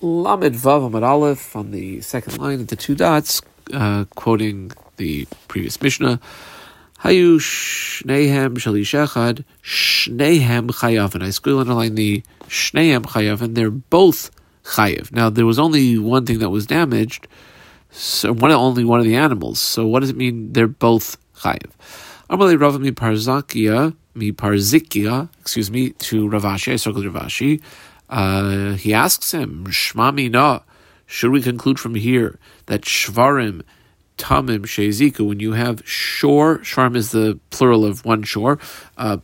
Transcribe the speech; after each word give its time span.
Lamed 0.00 0.54
Vav 0.54 0.88
Amad 0.88 1.02
Aleph 1.02 1.56
on 1.56 1.72
the 1.72 2.00
second 2.02 2.38
line 2.38 2.60
of 2.60 2.68
the 2.68 2.76
two 2.76 2.94
dots, 2.94 3.42
uh, 3.72 4.04
quoting 4.14 4.70
the 4.96 5.26
previous 5.48 5.82
Mishnah. 5.82 6.20
Hayu 7.00 7.38
shnehem 7.40 8.54
shalish 8.58 8.94
echad 8.94 9.44
shnehem 9.60 10.68
chayav. 10.70 11.16
And 11.16 11.24
I 11.24 11.30
still 11.30 11.58
underline 11.58 11.96
the 11.96 12.22
shnehem 12.46 13.06
chayav, 13.06 13.40
and 13.40 13.56
they're 13.56 13.72
both 13.72 14.30
chayav. 14.62 15.10
Now 15.10 15.30
there 15.30 15.46
was 15.46 15.58
only 15.58 15.98
one 15.98 16.24
thing 16.24 16.38
that 16.38 16.50
was 16.50 16.64
damaged, 16.64 17.26
so 17.90 18.32
one 18.32 18.52
only 18.52 18.84
one 18.84 19.00
of 19.00 19.04
the 19.04 19.16
animals. 19.16 19.58
So 19.58 19.84
what 19.84 20.00
does 20.00 20.10
it 20.10 20.16
mean? 20.16 20.52
They're 20.52 20.68
both 20.68 21.16
chayav. 21.38 21.72
Amalei 22.30 22.60
Rav 22.60 22.78
mi 22.80 22.92
parzakia 22.92 23.96
mi 24.14 24.30
parzikia. 24.30 25.28
Excuse 25.40 25.72
me 25.72 25.90
to 25.90 26.28
Rav 26.28 26.44
Ashi. 26.44 26.74
I 26.74 26.76
circled 26.76 27.04
Rav 27.04 27.24
Ashi. 27.24 27.60
Uh, 28.08 28.72
he 28.72 28.94
asks 28.94 29.32
him, 29.32 29.66
Shmami 29.66 30.30
na, 30.30 30.60
should 31.06 31.30
we 31.30 31.42
conclude 31.42 31.78
from 31.78 31.94
here 31.94 32.38
that 32.66 32.82
Shvarim, 32.82 33.62
Tamim, 34.16 34.60
Sheziku, 34.60 35.26
when 35.26 35.40
you 35.40 35.52
have 35.52 35.86
shore, 35.88 36.58
Shvarim 36.58 36.96
is 36.96 37.12
the 37.12 37.38
plural 37.50 37.84
of 37.84 38.04
one 38.04 38.22
shore, 38.22 38.58
uh, 38.96 39.18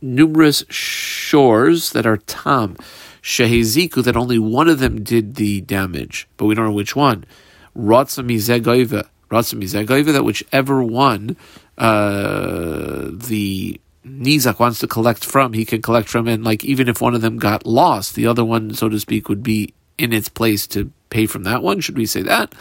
numerous 0.00 0.64
shores 0.68 1.90
that 1.92 2.06
are 2.06 2.16
Tam, 2.16 2.76
Sheheziku, 3.22 4.04
that 4.04 4.16
only 4.16 4.38
one 4.38 4.68
of 4.68 4.78
them 4.78 5.02
did 5.02 5.36
the 5.36 5.60
damage, 5.62 6.28
but 6.36 6.46
we 6.46 6.54
don't 6.54 6.66
know 6.66 6.72
which 6.72 6.94
one. 6.94 7.24
Ratzami 7.76 8.36
Zegoiva, 8.36 9.08
Ratzami 9.30 9.64
Zegoiva, 9.64 10.12
that 10.12 10.24
whichever 10.24 10.82
one 10.82 11.36
uh, 11.78 13.08
the 13.10 13.80
Nizak 14.06 14.58
wants 14.58 14.78
to 14.80 14.86
collect 14.86 15.24
from, 15.24 15.52
he 15.52 15.64
can 15.64 15.80
collect 15.80 16.08
from, 16.08 16.28
and 16.28 16.44
like 16.44 16.64
even 16.64 16.88
if 16.88 17.00
one 17.00 17.14
of 17.14 17.22
them 17.22 17.38
got 17.38 17.66
lost, 17.66 18.14
the 18.14 18.26
other 18.26 18.44
one, 18.44 18.74
so 18.74 18.88
to 18.88 19.00
speak, 19.00 19.28
would 19.28 19.42
be 19.42 19.72
in 19.96 20.12
its 20.12 20.28
place 20.28 20.66
to 20.68 20.90
pay 21.10 21.26
from 21.26 21.44
that 21.44 21.62
one. 21.62 21.80
Should 21.80 21.96
we 21.96 22.06
say 22.06 22.22
that? 22.22 22.54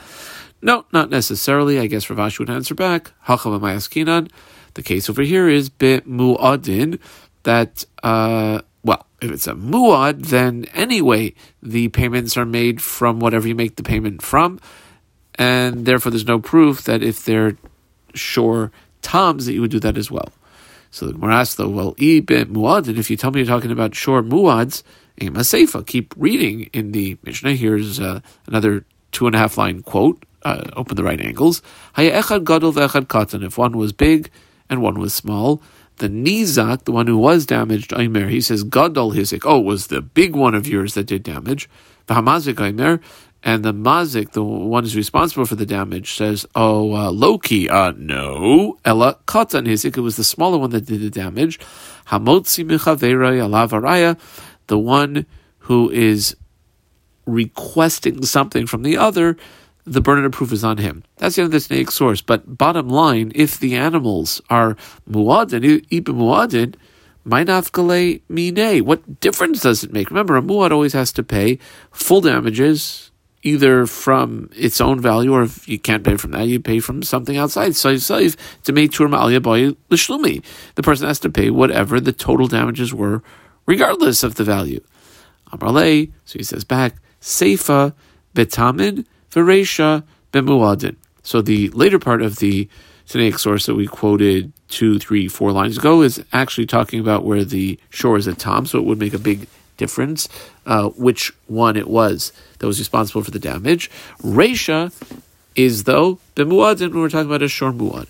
No, 0.61 0.85
not 0.93 1.09
necessarily. 1.09 1.79
I 1.79 1.87
guess 1.87 2.09
Rav 2.09 2.19
Ashi 2.19 2.39
would 2.39 2.49
answer 2.49 2.73
back. 2.73 3.11
The 3.27 4.83
case 4.83 5.09
over 5.09 5.21
here 5.21 5.49
is 5.49 5.69
bit 5.69 6.07
mu'adin 6.07 6.99
that 7.43 7.85
uh, 8.01 8.61
well, 8.83 9.05
if 9.21 9.31
it's 9.31 9.47
a 9.47 9.53
muad, 9.53 10.27
then 10.27 10.65
anyway 10.73 11.33
the 11.61 11.89
payments 11.89 12.37
are 12.37 12.45
made 12.45 12.81
from 12.81 13.19
whatever 13.19 13.47
you 13.47 13.55
make 13.55 13.75
the 13.75 13.83
payment 13.83 14.21
from, 14.21 14.59
and 15.35 15.85
therefore 15.85 16.11
there's 16.11 16.27
no 16.27 16.39
proof 16.39 16.83
that 16.83 17.03
if 17.03 17.25
they're 17.25 17.57
sure 18.13 18.71
toms 19.01 19.45
that 19.45 19.53
you 19.53 19.61
would 19.61 19.71
do 19.71 19.79
that 19.79 19.97
as 19.97 20.09
well. 20.09 20.31
So 20.93 21.07
the 21.07 21.13
Gemara 21.13 21.37
asks 21.37 21.55
though, 21.55 21.69
well, 21.69 21.95
muad, 21.95 22.97
if 22.99 23.09
you 23.09 23.17
tell 23.17 23.31
me 23.31 23.39
you're 23.39 23.47
talking 23.47 23.71
about 23.71 23.95
short 23.95 24.29
muads, 24.29 24.83
seifa. 25.19 25.83
Keep 25.87 26.13
reading 26.15 26.69
in 26.71 26.91
the 26.91 27.17
Mishnah. 27.23 27.55
Here's 27.55 27.99
uh, 27.99 28.19
another 28.45 28.85
two 29.11 29.25
and 29.25 29.35
a 29.35 29.39
half 29.39 29.57
line 29.57 29.81
quote. 29.81 30.23
Uh, 30.43 30.69
open 30.75 30.95
the 30.95 31.03
right 31.03 31.19
angles. 31.19 31.63
echad 31.97 32.43
gadol 32.43 32.71
ve'echad 32.71 33.07
katan. 33.07 33.43
If 33.43 33.57
one 33.57 33.75
was 33.75 33.91
big 33.91 34.29
and 34.69 34.83
one 34.83 34.99
was 34.99 35.15
small, 35.15 35.63
the 35.97 36.09
nizak, 36.09 36.83
the 36.83 36.91
one 36.91 37.07
who 37.07 37.17
was 37.17 37.47
damaged, 37.47 37.91
Aimer, 37.97 38.27
he 38.27 38.39
says 38.39 38.63
gadol 38.63 39.13
hizik. 39.13 39.41
Oh, 39.45 39.61
it 39.61 39.65
was 39.65 39.87
the 39.87 40.01
big 40.01 40.35
one 40.35 40.53
of 40.53 40.67
yours 40.67 40.93
that 40.93 41.07
did 41.07 41.23
damage. 41.23 41.67
V'hamazik 42.07 42.61
Aimer, 42.61 42.99
and 43.43 43.63
the 43.63 43.73
mazik, 43.73 44.31
the 44.31 44.43
one 44.43 44.83
who's 44.83 44.95
responsible 44.95 45.45
for 45.45 45.55
the 45.55 45.65
damage, 45.65 46.13
says, 46.13 46.45
"Oh, 46.55 46.95
uh, 46.95 47.11
Loki, 47.11 47.69
uh, 47.69 47.93
no, 47.97 48.77
Ella 48.85 49.17
katan 49.27 49.67
hizik. 49.67 49.97
It 49.97 50.01
was 50.01 50.15
the 50.15 50.23
smaller 50.23 50.57
one 50.57 50.69
that 50.71 50.85
did 50.85 51.01
the 51.01 51.09
damage. 51.09 51.59
Hamotzi 52.07 52.65
michaverei 52.65 53.41
alavaraya, 53.43 54.17
the 54.67 54.79
one 54.79 55.25
who 55.59 55.89
is 55.89 56.35
requesting 57.25 58.23
something 58.25 58.65
from 58.65 58.83
the 58.83 58.97
other." 58.97 59.37
The 59.85 59.99
burden 59.99 60.23
of 60.23 60.31
proof 60.31 60.53
is 60.53 60.63
on 60.63 60.77
him. 60.77 61.03
That's 61.17 61.35
the 61.35 61.41
end 61.41 61.47
of 61.47 61.51
the 61.51 61.59
snake 61.59 61.91
source. 61.91 62.21
But 62.21 62.57
bottom 62.57 62.87
line, 62.87 63.33
if 63.35 63.59
the 63.59 63.75
animals 63.75 64.39
are 64.49 64.77
muadin, 65.09 65.85
ibn 65.91 66.15
muadin, 66.15 66.75
Mainafkale 67.27 68.21
mine. 68.27 68.85
What 68.85 69.19
difference 69.19 69.61
does 69.61 69.83
it 69.83 69.93
make? 69.93 70.09
Remember, 70.09 70.35
a 70.35 70.41
muad 70.41 70.71
always 70.71 70.93
has 70.93 71.11
to 71.13 71.23
pay 71.23 71.57
full 71.91 72.21
damages 72.21 73.11
either 73.43 73.85
from 73.85 74.49
its 74.55 74.81
own 74.81 74.99
value, 74.99 75.33
or 75.33 75.43
if 75.43 75.67
you 75.67 75.77
can't 75.77 76.03
pay 76.03 76.15
from 76.15 76.31
that, 76.31 76.47
you 76.47 76.59
pay 76.59 76.79
from 76.79 77.03
something 77.03 77.37
outside. 77.37 77.75
So 77.75 77.95
to 77.95 78.71
make 78.71 78.91
turma 78.91 79.41
boy 79.43 79.75
l'shlumi, 79.89 80.43
the 80.75 80.83
person 80.83 81.07
has 81.07 81.19
to 81.19 81.29
pay 81.29 81.49
whatever 81.49 81.99
the 81.99 82.13
total 82.13 82.47
damages 82.47 82.93
were, 82.93 83.21
regardless 83.65 84.23
of 84.23 84.35
the 84.35 84.43
value. 84.43 84.81
Amarle, 85.51 86.11
so 86.25 86.39
he 86.39 86.43
says 86.43 86.63
back, 86.63 86.95
seifa 87.21 87.93
betamin 88.33 89.05
v'reisha 89.31 90.03
bemuadin. 90.31 90.95
So 91.21 91.41
the 91.41 91.69
later 91.69 91.99
part 91.99 92.21
of 92.21 92.37
the 92.37 92.67
Tanaic 93.07 93.37
source 93.37 93.65
that 93.65 93.75
we 93.75 93.85
quoted 93.85 94.53
two, 94.69 94.97
three, 94.97 95.27
four 95.27 95.51
lines 95.51 95.77
ago 95.77 96.01
is 96.01 96.23
actually 96.31 96.65
talking 96.65 96.99
about 96.99 97.25
where 97.25 97.43
the 97.43 97.77
shore 97.89 98.17
is 98.17 98.27
at 98.27 98.39
Tom, 98.39 98.65
so 98.65 98.79
it 98.79 98.85
would 98.85 98.97
make 98.99 99.13
a 99.13 99.19
big 99.19 99.47
difference 99.77 100.27
uh, 100.65 100.89
which 100.89 101.31
one 101.47 101.75
it 101.75 101.87
was 101.87 102.31
that 102.59 102.67
was 102.67 102.79
responsible 102.79 103.23
for 103.23 103.31
the 103.31 103.39
damage. 103.39 103.89
Reisha 104.21 104.93
is 105.55 105.83
though 105.83 106.19
the 106.35 106.43
muadin 106.43 106.89
when 106.91 107.01
we're 107.01 107.09
talking 107.09 107.27
about 107.27 107.41
a 107.41 107.47
shor 107.47 107.71
muad. 107.71 108.07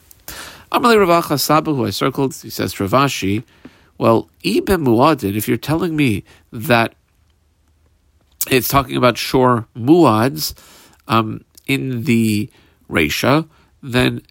Amalei 0.71 1.05
Rav 1.05 1.23
Acha 1.23 1.39
Saba, 1.39 1.73
who 1.73 1.85
I 1.85 1.91
circled, 1.91 2.33
he 2.35 2.49
says 2.49 2.79
Rav 2.79 2.91
Ashi. 2.91 3.43
Well, 3.97 4.29
ibn 4.43 4.85
muadin, 4.85 5.35
if 5.35 5.47
you're 5.47 5.57
telling 5.57 5.95
me 5.95 6.23
that 6.51 6.95
it's 8.49 8.67
talking 8.67 8.97
about 8.97 9.17
shor 9.17 9.67
muads 9.75 10.55
um, 11.07 11.45
in 11.67 12.03
the 12.03 12.49
Reisha, 12.89 13.47
then 13.81 14.21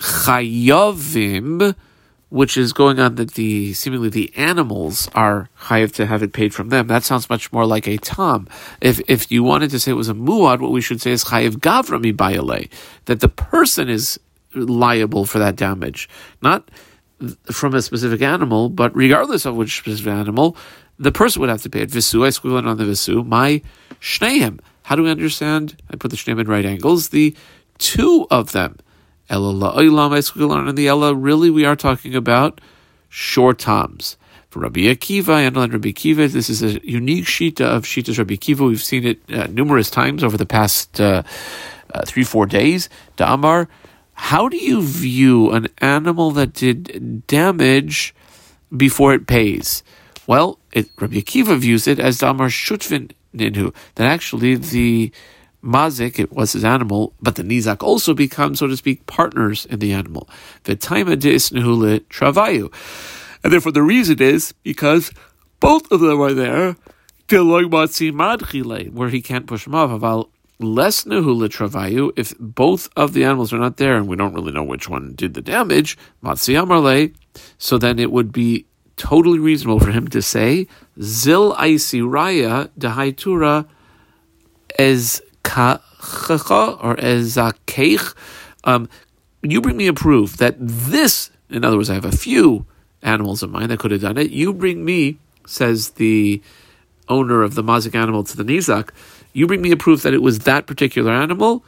chayavim 0.00 1.74
which 2.28 2.56
is 2.56 2.72
going 2.72 2.98
on 2.98 3.14
that 3.14 3.34
the 3.34 3.72
seemingly 3.72 4.08
the 4.08 4.32
animals 4.36 5.08
are 5.14 5.48
chayiv 5.60 5.92
to 5.92 6.06
have 6.06 6.22
it 6.22 6.32
paid 6.32 6.52
from 6.52 6.70
them. 6.70 6.88
That 6.88 7.04
sounds 7.04 7.30
much 7.30 7.52
more 7.52 7.66
like 7.66 7.86
a 7.86 7.98
tom. 7.98 8.48
If 8.80 9.00
if 9.08 9.30
you 9.30 9.42
wanted 9.42 9.70
to 9.70 9.78
say 9.78 9.92
it 9.92 9.94
was 9.94 10.08
a 10.08 10.14
muad, 10.14 10.60
what 10.60 10.72
we 10.72 10.80
should 10.80 11.00
say 11.00 11.12
is 11.12 11.24
chayiv 11.24 11.58
gavra 11.58 12.00
mi 12.00 12.12
bayale, 12.12 12.68
that 13.04 13.20
the 13.20 13.28
person 13.28 13.88
is 13.88 14.18
liable 14.54 15.24
for 15.24 15.38
that 15.38 15.56
damage, 15.56 16.08
not 16.42 16.68
from 17.50 17.74
a 17.74 17.82
specific 17.82 18.22
animal, 18.22 18.68
but 18.68 18.94
regardless 18.94 19.46
of 19.46 19.56
which 19.56 19.78
specific 19.78 20.12
animal, 20.12 20.56
the 20.98 21.12
person 21.12 21.40
would 21.40 21.48
have 21.48 21.62
to 21.62 21.70
pay 21.70 21.82
it. 21.82 21.90
Visu, 21.90 22.24
I 22.24 22.28
squiggle 22.28 22.58
it 22.58 22.66
on 22.66 22.76
the 22.76 22.84
visu. 22.84 23.22
My 23.22 23.62
shneim. 24.00 24.60
How 24.82 24.94
do 24.94 25.02
we 25.02 25.10
understand? 25.10 25.76
I 25.90 25.96
put 25.96 26.10
the 26.10 26.16
shneim 26.16 26.40
in 26.40 26.46
right 26.46 26.64
angles. 26.64 27.08
The 27.08 27.34
two 27.78 28.26
of 28.30 28.52
them 28.52 28.78
Ella 29.28 29.52
la'olam 29.52 30.68
and 30.68 30.78
the 30.78 30.88
Ella, 30.88 31.14
really 31.14 31.50
we 31.50 31.64
are 31.64 31.76
talking 31.76 32.14
about 32.14 32.60
short 33.08 33.58
toms. 33.58 34.16
For 34.50 34.60
Rabbi 34.60 34.82
Akiva 34.82 35.46
and 35.46 35.56
Rabbi 35.56 35.90
Akiva, 35.90 36.30
this 36.30 36.48
is 36.48 36.62
a 36.62 36.80
unique 36.88 37.24
shita 37.24 37.62
of 37.62 37.84
shitas 37.84 38.18
Rabbi 38.18 38.34
Akiva. 38.34 38.66
We've 38.66 38.82
seen 38.82 39.04
it 39.04 39.20
uh, 39.30 39.48
numerous 39.48 39.90
times 39.90 40.22
over 40.22 40.36
the 40.36 40.46
past 40.46 41.00
uh, 41.00 41.24
uh, 41.92 42.02
three, 42.06 42.24
four 42.24 42.46
days. 42.46 42.88
Damar, 43.16 43.68
how 44.14 44.48
do 44.48 44.56
you 44.56 44.80
view 44.80 45.50
an 45.50 45.68
animal 45.78 46.30
that 46.32 46.54
did 46.54 47.26
damage 47.26 48.14
before 48.74 49.12
it 49.12 49.26
pays? 49.26 49.82
Well, 50.26 50.58
it, 50.72 50.88
Rabbi 50.98 51.16
Akiva 51.16 51.58
views 51.58 51.86
it 51.86 51.98
as 51.98 52.18
Damar 52.18 52.48
Shutvin 52.48 53.12
Ninhu, 53.34 53.74
that 53.96 54.06
actually 54.06 54.54
the 54.54 55.12
Mazik, 55.66 56.18
it 56.18 56.32
was 56.32 56.52
his 56.52 56.64
animal, 56.64 57.12
but 57.20 57.34
the 57.34 57.42
Nizak 57.42 57.82
also 57.82 58.14
become, 58.14 58.54
so 58.54 58.66
to 58.68 58.76
speak, 58.76 59.04
partners 59.06 59.66
in 59.66 59.80
the 59.80 59.92
animal. 59.92 60.28
V'taima 60.64 61.16
de'isnehule 61.16 62.00
travayu. 62.08 62.72
And 63.42 63.52
therefore 63.52 63.72
the 63.72 63.82
reason 63.82 64.22
is 64.22 64.54
because 64.62 65.10
both 65.60 65.90
of 65.90 66.00
them 66.00 66.20
are 66.20 66.32
there, 66.32 66.76
where 67.28 69.08
he 69.08 69.20
can't 69.20 69.46
push 69.46 69.64
them 69.64 69.74
off. 69.74 69.90
Aval 69.90 70.28
less 70.58 71.04
nehula 71.04 71.48
travayu, 71.48 72.12
if 72.16 72.32
both 72.38 72.88
of 72.96 73.12
the 73.12 73.24
animals 73.24 73.52
are 73.52 73.58
not 73.58 73.76
there 73.76 73.96
and 73.96 74.06
we 74.06 74.16
don't 74.16 74.34
really 74.34 74.52
know 74.52 74.62
which 74.62 74.88
one 74.88 75.14
did 75.14 75.34
the 75.34 75.42
damage, 75.42 75.98
matzi 76.22 76.54
amarle, 76.54 77.12
so 77.58 77.76
then 77.76 77.98
it 77.98 78.12
would 78.12 78.30
be 78.32 78.66
totally 78.96 79.38
reasonable 79.38 79.80
for 79.80 79.90
him 79.90 80.08
to 80.08 80.22
say, 80.22 80.66
zil 81.02 81.54
aisi 81.56 82.00
raya 82.00 82.68
dehaitura 82.78 83.66
as 85.46 85.80
or 86.28 86.96
ezakeich, 86.96 88.14
um, 88.64 88.88
you 89.42 89.60
bring 89.60 89.76
me 89.76 89.86
a 89.86 89.92
proof 89.92 90.36
that 90.38 90.56
this, 90.58 91.30
in 91.50 91.64
other 91.64 91.76
words, 91.76 91.90
I 91.90 91.94
have 91.94 92.04
a 92.04 92.12
few 92.12 92.66
animals 93.02 93.42
of 93.42 93.50
mine 93.50 93.68
that 93.68 93.78
could 93.78 93.90
have 93.90 94.00
done 94.00 94.18
it. 94.18 94.30
You 94.30 94.52
bring 94.52 94.84
me, 94.84 95.18
says 95.46 95.90
the 95.90 96.42
owner 97.08 97.42
of 97.42 97.54
the 97.54 97.62
mazik 97.62 97.94
animal 97.94 98.24
to 98.24 98.36
the 98.36 98.42
nizak, 98.42 98.90
you 99.32 99.46
bring 99.46 99.62
me 99.62 99.70
a 99.70 99.76
proof 99.76 100.02
that 100.02 100.14
it 100.14 100.22
was 100.22 100.40
that 100.40 100.66
particular 100.66 101.12
animal, 101.12 101.64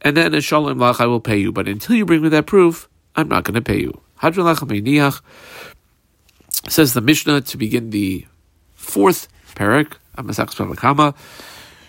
and 0.00 0.16
then 0.16 0.34
a 0.34 0.40
shalom 0.40 0.78
lach, 0.78 1.00
I 1.00 1.06
will 1.06 1.20
pay 1.20 1.36
you. 1.36 1.52
But 1.52 1.68
until 1.68 1.96
you 1.96 2.06
bring 2.06 2.22
me 2.22 2.28
that 2.28 2.46
proof, 2.46 2.88
I'm 3.16 3.28
not 3.28 3.44
going 3.44 3.54
to 3.54 3.60
pay 3.60 3.80
you. 3.80 4.00
Says 6.68 6.94
the 6.94 7.00
Mishnah 7.00 7.40
to 7.42 7.56
begin 7.56 7.90
the 7.90 8.26
fourth 8.74 9.28
parak. 9.54 9.94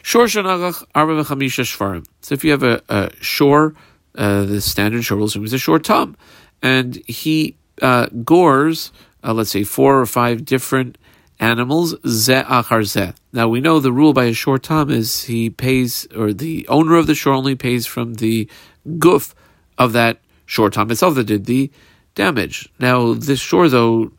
Shor 0.01 0.25
shanagach 0.25 0.83
arba 0.95 1.23
v'chamisha 1.23 1.63
shvarim. 1.63 2.05
So 2.21 2.33
if 2.33 2.43
you 2.43 2.51
have 2.51 2.63
a, 2.63 2.81
a 2.89 3.11
shore, 3.21 3.75
uh, 4.15 4.43
the 4.45 4.61
standard 4.61 5.03
shore 5.03 5.19
assume 5.21 5.45
is 5.45 5.53
a 5.53 5.57
shore 5.57 5.79
tom, 5.79 6.15
and 6.61 6.95
he 7.07 7.55
uh, 7.81 8.07
gores, 8.23 8.91
uh, 9.23 9.33
let's 9.33 9.51
say, 9.51 9.63
four 9.63 9.99
or 9.99 10.05
five 10.05 10.45
different 10.45 10.97
animals, 11.39 11.95
ze 12.07 12.41
achar 12.41 12.83
ze. 12.83 13.13
Now 13.31 13.47
we 13.47 13.61
know 13.61 13.79
the 13.79 13.91
rule 13.91 14.13
by 14.13 14.25
a 14.25 14.33
shore 14.33 14.57
tom 14.57 14.89
is 14.89 15.23
he 15.23 15.49
pays, 15.49 16.07
or 16.15 16.33
the 16.33 16.67
owner 16.67 16.95
of 16.95 17.07
the 17.07 17.15
shore 17.15 17.33
only 17.33 17.55
pays 17.55 17.85
from 17.85 18.15
the 18.15 18.49
goof 18.97 19.35
of 19.77 19.93
that 19.93 20.19
shore 20.45 20.69
tom 20.69 20.91
itself 20.91 21.15
that 21.15 21.25
did 21.25 21.45
the 21.45 21.71
damage. 22.15 22.69
Now 22.79 23.13
this 23.13 23.39
shore 23.39 23.69
though 23.69 24.11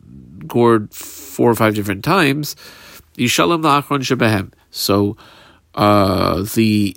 gored 0.47 0.93
four 0.93 1.51
or 1.51 1.55
five 1.55 1.75
different 1.75 2.03
times. 2.03 2.55
Yishalem 3.17 3.61
shebehem. 3.61 4.53
So 4.71 5.17
uh, 5.75 6.45
the 6.55 6.95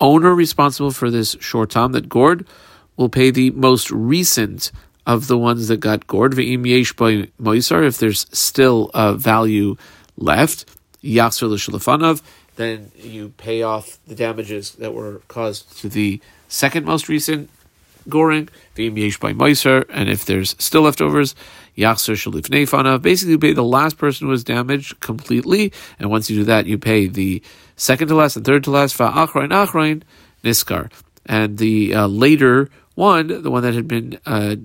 owner 0.00 0.34
responsible 0.34 0.90
for 0.90 1.10
this 1.10 1.36
short 1.40 1.70
time 1.70 1.92
that 1.92 2.08
gored 2.08 2.46
will 2.96 3.08
pay 3.08 3.30
the 3.30 3.50
most 3.50 3.90
recent 3.90 4.72
of 5.06 5.26
the 5.26 5.38
ones 5.38 5.68
that 5.68 5.78
got 5.78 6.06
gored. 6.06 6.38
If 6.38 7.98
there's 7.98 8.26
still 8.32 8.90
a 8.94 9.14
value 9.14 9.76
left, 10.16 10.66
then 12.56 12.90
you 12.96 13.28
pay 13.36 13.62
off 13.62 13.98
the 14.06 14.14
damages 14.14 14.72
that 14.72 14.92
were 14.92 15.22
caused 15.28 15.78
to 15.78 15.88
the 15.88 16.20
second 16.48 16.84
most 16.84 17.08
recent 17.08 17.48
goring. 18.08 18.48
Yesh 18.76 19.18
by 19.18 19.32
moisar, 19.32 19.84
and 19.90 20.08
if 20.08 20.24
there's 20.24 20.54
still 20.58 20.82
leftovers, 20.82 21.34
yachzer 21.76 22.14
shalifnei 22.14 23.02
Basically, 23.02 23.32
you 23.32 23.38
pay 23.38 23.52
the 23.52 23.64
last 23.64 23.98
person 23.98 24.26
who 24.26 24.30
was 24.30 24.44
damaged 24.44 25.00
completely, 25.00 25.72
and 25.98 26.10
once 26.10 26.30
you 26.30 26.36
do 26.36 26.44
that, 26.44 26.66
you 26.66 26.78
pay 26.78 27.06
the 27.06 27.42
second 27.76 28.08
to 28.08 28.14
last 28.14 28.36
and 28.36 28.44
third 28.44 28.64
to 28.64 28.70
last, 28.70 28.96
fa'achrain 28.96 29.50
achrain 29.50 30.02
niskar. 30.44 30.90
And 31.26 31.58
the 31.58 31.94
uh, 31.94 32.06
later 32.06 32.70
one, 32.94 33.42
the 33.42 33.50
one 33.50 33.62
that 33.62 33.74
had 33.74 33.88
been 33.88 34.18
uh, 34.26 34.56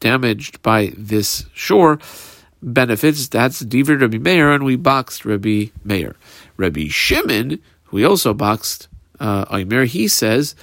damaged 0.00 0.62
by 0.62 0.92
this 0.96 1.46
shore, 1.54 1.98
benefits. 2.62 3.28
That's 3.28 3.60
Diver 3.60 3.96
Rabbi 3.96 4.18
Meir, 4.18 4.52
and 4.52 4.64
we 4.64 4.76
boxed 4.76 5.24
Rabbi 5.24 5.66
Meir. 5.84 6.16
Rabbi 6.56 6.88
Shimon, 6.88 7.60
who 7.84 7.96
we 7.96 8.04
also 8.04 8.34
boxed 8.34 8.88
uh, 9.18 9.44
Omer, 9.50 9.84
he 9.84 10.08
says 10.08 10.54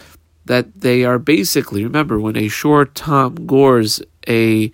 that 0.47 0.81
they 0.81 1.05
are 1.05 1.19
basically, 1.19 1.83
remember, 1.83 2.19
when 2.19 2.35
a 2.35 2.47
shore 2.47 2.85
tom 2.85 3.35
gores 3.45 4.01
a 4.27 4.71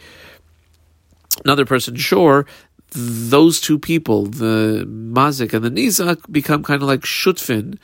another 1.44 1.66
person 1.66 1.96
shore, 1.96 2.46
those 2.92 3.60
two 3.60 3.80
people, 3.80 4.26
the 4.26 4.86
Mazik 4.88 5.54
and 5.54 5.66
the 5.66 5.72
Nizak, 5.72 6.32
become 6.32 6.64
kind 6.64 6.82
of 6.82 6.88
like 6.88 7.02
Shutfin 7.02 7.78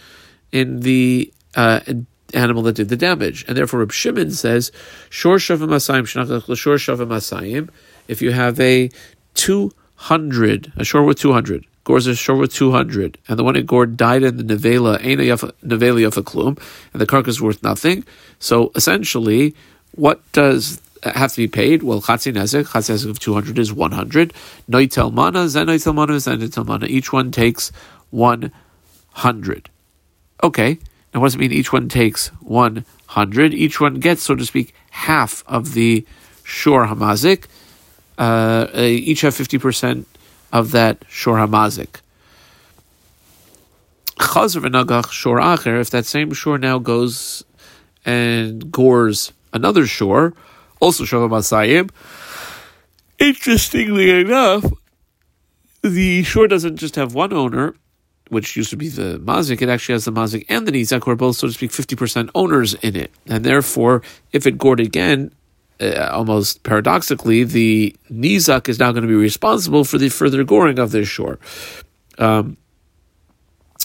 in 0.52 0.82
the 0.82 1.34
uh, 1.56 1.80
animal 2.34 2.64
that 2.64 2.76
did 2.76 2.90
the 2.90 2.98
damage. 2.98 3.44
And 3.48 3.58
therefore, 3.58 3.80
Reb 3.80 3.92
Shimon 3.92 4.32
says, 4.32 4.72
Shor 5.10 5.38
Shavim 5.38 5.70
Asayim, 5.70 6.08
Shor 6.08 6.76
Shavim 6.76 7.08
Asayim, 7.08 7.70
if 8.08 8.22
you 8.22 8.32
have 8.32 8.60
a 8.60 8.90
200, 9.34 10.74
a 10.78 10.84
shore 10.84 11.04
with 11.04 11.20
200, 11.20 11.66
gores 11.90 12.06
a 12.06 12.14
shore 12.14 12.36
with 12.36 12.54
200, 12.54 13.18
and 13.28 13.40
the 13.40 13.44
one 13.44 13.56
in 13.56 13.66
gored 13.66 13.98
died 13.98 14.22
in 14.22 14.38
the 14.38 14.44
Nevela, 14.44 15.00
Nevela 15.00 16.06
of 16.06 16.18
a 16.18 16.22
Klum, 16.22 16.62
and 16.94 17.02
the 17.02 17.08
carcass 17.08 17.42
worth 17.42 17.64
nothing. 17.64 18.06
So 18.38 18.72
essentially, 18.76 19.56
what 19.96 20.22
does 20.32 20.80
have 21.02 21.32
to 21.32 21.38
be 21.38 21.48
paid? 21.48 21.82
Well, 21.82 22.00
chatzin 22.00 22.34
nezek, 22.34 22.68
chatzin 22.68 22.94
nezek 22.94 23.10
of 23.10 23.18
200 23.18 23.58
is 23.58 23.74
100. 23.74 24.34
Noitel 24.70 25.12
mana, 25.12 25.50
zen 25.50 25.66
noitel 25.66 25.96
mana, 25.96 26.20
zen 26.20 26.40
noitel 26.42 26.64
mana. 26.64 26.86
Each 26.86 27.12
one 27.12 27.32
takes 27.32 27.72
100. 28.12 29.70
Okay, 30.44 30.78
now 31.12 31.22
what 31.22 31.26
does 31.26 31.36
it 31.36 31.40
mean 31.40 31.52
each 31.52 31.74
one 31.74 31.90
takes 31.90 32.28
100? 32.42 33.52
Each 33.56 33.82
one 33.82 33.96
gets, 33.96 34.22
so 34.22 34.36
to 34.36 34.46
speak, 34.46 34.76
half 34.92 35.44
of 35.48 35.74
the 35.74 36.06
shor 36.44 36.86
hamazik. 36.86 37.46
Uh, 38.20 38.68
each 38.76 39.22
have 39.22 39.34
50% 39.34 40.06
of 40.52 40.72
that 40.72 41.04
shor 41.08 41.38
hamazik. 41.38 42.02
Chazer 44.18 44.62
v'nagach 44.62 45.12
shor 45.12 45.40
acher, 45.40 45.80
if 45.80 45.90
that 45.92 46.06
same 46.06 46.34
shore 46.34 46.58
now 46.58 46.78
goes 46.78 47.44
and 48.06 48.72
gores 48.72 49.32
another 49.54 49.86
shore, 49.86 50.34
also 50.80 51.06
Shalom 51.06 51.32
Asayim. 51.32 51.90
Interestingly 53.18 54.10
enough, 54.22 54.66
the 55.82 56.24
shore 56.24 56.48
doesn't 56.48 56.78
just 56.78 56.96
have 56.96 57.14
one 57.14 57.34
owner, 57.34 57.76
which 58.30 58.56
used 58.56 58.70
to 58.70 58.78
be 58.78 58.90
the 58.90 59.20
Mazik, 59.20 59.62
it 59.62 59.70
actually 59.70 59.94
has 59.94 60.06
the 60.06 60.12
Mazik 60.12 60.46
and 60.50 60.68
the 60.68 60.72
Nizak, 60.72 61.04
who 61.04 61.12
are 61.12 61.16
both, 61.16 61.36
so 61.36 61.48
to 61.48 61.54
speak, 61.54 61.72
50% 61.72 62.30
owners 62.36 62.76
in 62.76 62.96
it. 62.96 63.12
And 63.28 63.44
therefore, 63.44 64.02
if 64.32 64.46
it 64.46 64.58
gored 64.58 64.80
again, 64.80 65.34
uh, 65.82 66.10
almost 66.12 66.64
paradoxically, 66.64 67.44
the 67.44 67.96
Nizak 68.12 68.68
is 68.68 68.80
now 68.80 68.92
going 68.92 69.04
to 69.04 69.08
be 69.08 69.16
responsible 69.16 69.84
for 69.84 69.98
the 69.98 70.10
further 70.10 70.44
goring 70.44 70.80
of 70.80 70.92
this 70.92 71.08
shore. 71.08 71.40
Um, 72.18 72.58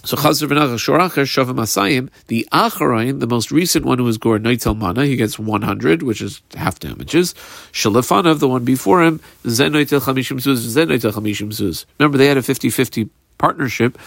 so 0.04 0.18
Chazar 0.18 0.48
v'nachal 0.48 0.74
shoracher 0.74 1.24
shavim 1.24 1.54
asayim. 1.54 2.10
The 2.26 2.46
acharayim, 2.52 3.20
the 3.20 3.26
most 3.26 3.50
recent 3.50 3.86
one 3.86 3.98
who 3.98 4.04
was 4.04 4.18
gored 4.18 4.42
Noitel 4.42 4.76
Mana, 4.76 5.06
he 5.06 5.16
gets 5.16 5.38
100, 5.38 6.02
which 6.02 6.20
is 6.20 6.42
half 6.54 6.78
damages. 6.78 7.32
Shalafanav, 7.72 8.38
the 8.38 8.48
one 8.48 8.64
before 8.66 9.02
him, 9.02 9.20
Zen 9.48 9.72
Noitel 9.72 10.02
Chamishim 10.02 10.38
Zuz, 10.38 10.56
Zen 10.56 10.88
Noitel 10.88 11.12
Chamishim 11.12 11.48
Zuz. 11.48 11.86
Remember, 11.98 12.18
they 12.18 12.26
had 12.26 12.36
a 12.36 12.42
50-50 12.42 13.08
partnership, 13.38 13.98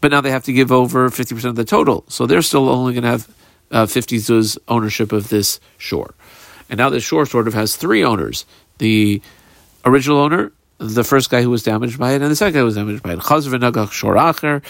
but 0.00 0.10
now 0.10 0.22
they 0.22 0.30
have 0.30 0.44
to 0.44 0.54
give 0.54 0.72
over 0.72 1.10
50% 1.10 1.44
of 1.44 1.56
the 1.56 1.66
total. 1.66 2.04
So 2.08 2.24
they're 2.26 2.40
still 2.40 2.70
only 2.70 2.94
going 2.94 3.02
to 3.02 3.10
have 3.10 3.28
uh, 3.70 3.86
50 3.86 4.16
Zuz 4.18 4.56
ownership 4.68 5.12
of 5.12 5.28
this 5.28 5.60
shore. 5.76 6.14
And 6.72 6.78
now 6.78 6.88
this 6.88 7.04
shore 7.04 7.26
sort 7.26 7.46
of 7.48 7.52
has 7.52 7.76
three 7.76 8.02
owners. 8.02 8.46
The 8.78 9.20
original 9.84 10.16
owner, 10.16 10.52
the 10.78 11.04
first 11.04 11.28
guy 11.28 11.42
who 11.42 11.50
was 11.50 11.62
damaged 11.62 11.98
by 11.98 12.12
it, 12.12 12.22
and 12.22 12.30
the 12.30 12.34
second 12.34 12.54
guy 12.54 12.60
who 12.60 12.64
was 12.64 12.76
damaged 12.76 13.02
by 13.02 13.12
it. 13.12 13.18
Chazar 13.18 13.52
v'nagach 13.52 13.90
shoracher. 13.90 14.64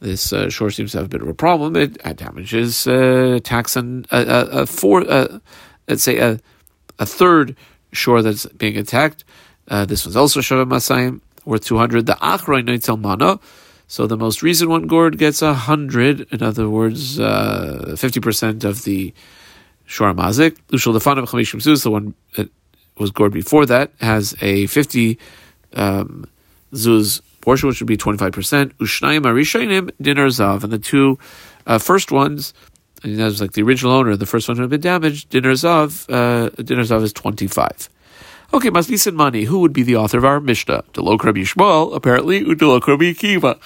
This 0.00 0.34
uh, 0.34 0.50
shore 0.50 0.70
seems 0.70 0.92
to 0.92 0.98
have 0.98 1.06
a 1.06 1.08
bit 1.08 1.22
of 1.22 1.28
a 1.28 1.32
problem. 1.32 1.74
It 1.74 1.96
uh, 2.06 2.12
damages 2.12 2.86
uh, 2.86 3.40
tax 3.42 3.74
on 3.74 4.04
a, 4.10 4.18
a, 4.18 4.40
a 4.62 4.66
four, 4.66 5.10
uh, 5.10 5.38
let's 5.88 6.02
say 6.02 6.18
a, 6.18 6.38
a 6.98 7.06
third 7.06 7.56
shore 7.90 8.20
that's 8.20 8.44
being 8.44 8.76
attacked. 8.76 9.24
Uh, 9.66 9.86
this 9.86 10.04
was 10.04 10.14
also 10.14 10.40
Shavim 10.40 10.68
Masayim, 10.68 11.22
worth 11.46 11.64
200. 11.64 12.04
The 12.04 12.16
Achroi 12.16 12.62
Noitel 12.68 13.00
Mana. 13.00 13.40
So 13.88 14.06
the 14.06 14.18
most 14.18 14.42
recent 14.42 14.68
one 14.68 14.88
gored 14.88 15.16
gets 15.16 15.40
100. 15.40 16.34
In 16.34 16.42
other 16.42 16.68
words, 16.68 17.18
uh, 17.18 17.94
50% 17.96 18.62
of 18.64 18.84
the 18.84 19.14
Shor 19.86 20.12
Mazik. 20.12 20.58
Ushal 20.72 20.94
Lefanav 20.94 21.28
Chamishim 21.28 21.60
Zuz, 21.60 21.82
the 21.82 21.90
one 21.90 22.14
that 22.36 22.50
was 22.98 23.10
gored 23.10 23.32
before 23.32 23.66
that, 23.66 23.92
has 24.00 24.34
a 24.40 24.66
50 24.66 25.18
um, 25.74 26.26
Zuz 26.72 27.20
portion, 27.40 27.68
which 27.68 27.80
would 27.80 27.86
be 27.86 27.96
25%. 27.96 28.30
Ushnayim 28.74 29.22
Arishonim 29.22 29.90
Dinar 30.00 30.26
Zav. 30.26 30.64
And 30.64 30.72
the 30.72 30.78
two 30.78 31.18
uh, 31.66 31.78
first 31.78 32.10
ones, 32.10 32.52
and 33.02 33.18
that 33.18 33.24
was 33.24 33.40
like 33.40 33.52
the 33.52 33.62
original 33.62 33.92
owner, 33.92 34.16
the 34.16 34.26
first 34.26 34.48
one 34.48 34.56
who 34.56 34.62
had 34.62 34.70
been 34.70 34.80
damaged, 34.80 35.30
Dinar 35.30 35.52
Zav, 35.52 36.06
uh, 36.12 36.50
Dinar 36.62 36.82
Zav 36.82 37.02
is 37.02 37.12
25. 37.12 37.88
Okay, 38.54 38.70
be 38.70 38.96
some 38.96 39.16
money. 39.16 39.44
Who 39.44 39.58
would 39.60 39.72
be 39.72 39.82
the 39.82 39.96
author 39.96 40.18
of 40.18 40.24
our 40.24 40.40
Mishnah? 40.40 40.84
Delok 40.94 41.24
Rabbi 41.24 41.40
Yishmael, 41.40 41.94
apparently, 41.94 42.42
Delok 42.42 42.86
Rabbi 42.86 43.12
Akiva. 43.12 43.58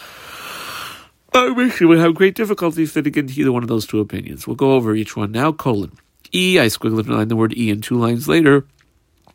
Our 1.35 1.55
Mishnah 1.55 1.87
would 1.87 1.99
have 1.99 2.15
great 2.15 2.35
difficulty 2.35 2.87
fitting 2.87 3.15
into 3.15 3.39
either 3.39 3.53
one 3.53 3.63
of 3.63 3.69
those 3.69 3.87
two 3.87 4.01
opinions. 4.01 4.47
We'll 4.47 4.57
go 4.57 4.73
over 4.73 4.95
each 4.95 5.17
one 5.17 5.33
now. 5.33 5.53
Colon. 5.53 5.93
E, 6.33 6.59
I 6.59 6.67
squiggle 6.67 7.07
line 7.09 7.29
the 7.29 7.37
word 7.37 7.57
E, 7.57 7.71
and 7.71 7.83
two 7.83 7.97
lines 7.97 8.29
later, 8.29 8.67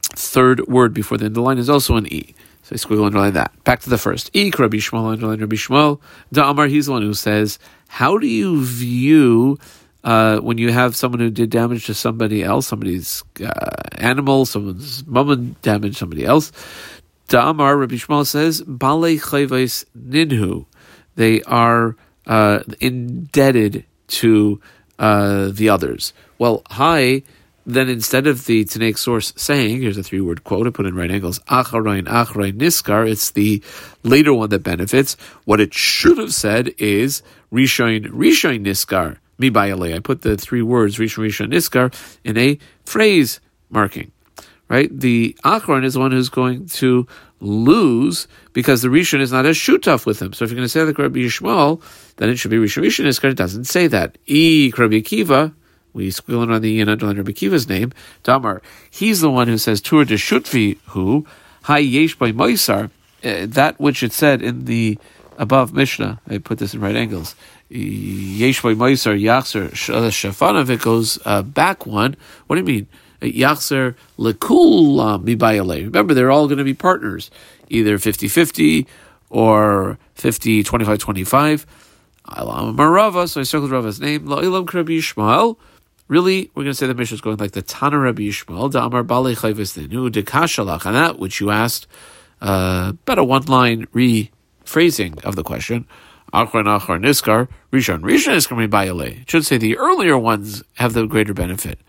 third 0.02 0.68
word 0.68 0.94
before 0.94 1.18
the 1.18 1.26
end 1.26 1.32
of 1.32 1.36
the 1.36 1.42
line 1.42 1.58
is 1.58 1.70
also 1.70 1.96
an 1.96 2.08
E. 2.08 2.36
So 2.64 2.74
I 2.74 2.78
squiggle 2.78 3.06
underline 3.06 3.34
that. 3.34 3.52
Back 3.64 3.82
to 3.82 3.90
the 3.90 3.98
first. 3.98 4.32
E. 4.34 4.52
Rabbi 4.58 4.78
Yishmael 4.78 5.12
underline 5.12 5.40
Rabbi 5.40 5.56
Yishmael. 5.56 6.00
Da'amar, 6.34 6.70
he's 6.70 6.88
the 6.88 6.94
one 6.94 7.04
who 7.04 7.14
says, 7.14 7.60
how 7.88 8.18
do 8.18 8.26
you 8.26 8.66
view 8.66 9.60
uh, 10.04 10.40
when 10.40 10.58
you 10.58 10.72
have 10.72 10.96
someone 10.96 11.20
who 11.20 11.30
did 11.30 11.52
damage 11.52 11.86
to 11.86 11.94
somebody 11.94 12.44
else, 12.44 12.68
somebody's 12.68 13.24
uh, 13.44 13.70
animal, 13.98 14.46
someone's 14.46 15.06
mom 15.06 15.56
damaged 15.62 15.98
somebody 15.98 16.26
else? 16.26 16.52
Da'amar, 17.30 17.80
Rabbi 17.80 17.96
Yishmael 17.96 18.26
says, 18.26 18.62
Bale 18.62 19.20
chayvais 19.20 19.86
ninhu. 19.96 20.66
They 21.16 21.42
are 21.44 21.96
uh, 22.26 22.62
indebted 22.80 23.86
to 24.08 24.60
uh, 25.00 25.50
the 25.50 25.70
others. 25.70 26.14
Well, 26.38 26.64
hi 26.68 27.24
then 27.66 27.90
instead 27.90 28.28
of 28.28 28.46
the 28.46 28.64
Tanaic 28.64 28.98
source 28.98 29.34
saying, 29.36 29.82
here's 29.82 29.98
a 29.98 30.04
three 30.04 30.22
word 30.22 30.44
quote, 30.44 30.68
I 30.68 30.70
put 30.70 30.86
in 30.86 30.96
right 30.96 31.10
angles, 31.10 31.40
Acharain, 31.40 32.04
Acharain, 32.04 32.54
Niskar, 32.54 33.10
it's 33.10 33.32
the 33.32 33.62
later 34.04 34.34
one 34.34 34.50
that 34.50 34.60
benefits. 34.60 35.18
What 35.46 35.60
it 35.60 35.74
should 35.74 36.18
have 36.18 36.34
said 36.34 36.74
is 36.78 37.24
Rishain, 37.52 38.08
Rishain, 38.08 38.66
Niskar, 38.66 39.18
mi 39.40 39.50
bayale. 39.50 39.96
I 39.96 40.00
put 40.00 40.22
the 40.22 40.38
three 40.38 40.62
words, 40.62 40.98
Rishain, 40.98 41.26
Rishain, 41.26 41.52
Niskar, 41.52 42.18
in 42.24 42.38
a 42.38 42.60
phrase 42.86 43.40
marking. 43.70 44.12
Right? 44.68 44.90
The 44.92 45.38
Achron 45.44 45.86
is 45.86 45.94
the 45.94 46.00
one 46.00 46.12
who's 46.12 46.30
going 46.30 46.68
to 46.68 47.08
lose 47.46 48.28
because 48.54 48.82
the 48.82 48.88
Rishon 48.88 49.22
is 49.22 49.32
not 49.32 49.46
a 49.46 49.50
shutaf 49.50 50.06
with 50.06 50.22
him. 50.22 50.34
So 50.34 50.44
if 50.44 50.52
you're 50.52 50.56
going 50.56 50.66
to 50.66 50.70
say 50.70 50.84
like 50.84 50.98
Rabbi 50.98 51.20
Yishmael, 51.20 51.82
then 52.18 52.30
it 52.30 52.38
should 52.38 52.52
be 52.52 52.58
Rishon 52.58 52.84
Rishon 52.84 53.04
because 53.04 53.32
it 53.32 53.38
doesn't 53.38 53.66
say 53.66 53.88
that. 53.88 54.18
E 54.26 54.72
Rabbi 54.78 54.96
Akiva, 54.96 55.54
we 55.94 56.12
squealing 56.12 56.52
on 56.52 56.62
the 56.62 56.82
underline 56.82 57.18
Rabbi 57.18 57.32
Akiva's 57.32 57.70
name, 57.70 57.94
Damar. 58.24 58.62
He's 58.90 59.22
the 59.22 59.30
one 59.30 59.48
who 59.48 59.58
says 59.58 59.82
Tur 59.82 60.06
de 60.06 60.16
Shutvi 60.16 60.80
who, 60.88 61.26
Hi 61.64 61.80
Yesh 61.80 62.16
by 62.16 62.32
Moisar, 62.32 62.90
uh, 63.24 63.46
that 63.48 63.80
which 63.80 64.04
it 64.04 64.12
said 64.12 64.42
in 64.42 64.66
the 64.66 64.98
above 65.38 65.74
Mishnah. 65.74 66.20
I 66.28 66.38
put 66.38 66.60
this 66.60 66.74
in 66.74 66.82
right 66.82 66.96
angles. 66.96 67.36
Yesh 67.70 68.62
by 68.62 68.74
Moisar 68.74 69.20
Yachzer 69.20 69.72
Shafanav, 69.72 70.70
it 70.70 70.82
goes 70.82 71.20
uh, 71.26 71.42
back 71.42 71.86
one. 71.86 72.16
What 72.48 72.56
do 72.56 72.62
you 72.62 72.66
mean? 72.66 72.88
Yachzer 73.22 73.96
Lekul 74.18 75.24
Mibayale. 75.24 75.86
Remember, 75.86 76.14
they're 76.14 76.32
all 76.32 76.48
going 76.48 76.58
to 76.58 76.64
be 76.64 76.74
partners, 76.74 77.32
either 77.70 77.98
50 77.98 78.28
50 78.28 78.88
or 79.30 79.98
50 80.16 80.64
25 80.64 81.00
25. 81.00 81.66
Marava, 82.28 83.30
so 83.30 83.42
I 83.42 83.44
circled 83.44 83.72
Rava's 83.72 84.00
name. 84.00 84.26
La'ilam 84.26 84.72
Rabbi 84.72 84.94
Yishmael. 84.94 85.58
Really, 86.08 86.52
we're 86.54 86.64
going 86.64 86.72
to 86.72 86.76
say 86.76 86.86
the 86.88 86.94
Mishnah 86.94 87.16
is 87.16 87.22
going 87.22 87.38
like 87.38 87.52
the 87.52 87.62
Tana 87.62 87.98
Rabbi 87.98 88.24
Yishmael, 88.24 88.72
Da'amar 88.72 89.06
Bale 89.06 89.36
Chayvistinu, 89.36 90.12
Dekashalach, 90.12 90.86
and 90.86 90.96
that 90.96 91.18
which 91.18 91.40
you 91.40 91.50
asked, 91.50 91.88
uh, 92.42 92.94
about 93.04 93.18
a 93.18 93.24
one 93.24 93.44
line 93.46 93.88
rephrasing 93.88 95.24
of 95.24 95.36
the 95.36 95.44
question. 95.44 95.88
Achron 96.34 96.66
Achron 96.66 97.02
Niskar, 97.02 97.48
Rishon. 97.72 98.02
Rishon 98.02 98.36
is 98.36 98.46
coming 98.46 98.70
by 98.70 98.86
It 98.86 99.30
should 99.30 99.46
say 99.46 99.58
the 99.58 99.78
earlier 99.78 100.18
ones 100.18 100.64
have 100.76 100.94
the 100.94 101.06
greater 101.08 101.34
benefit. 101.34 101.80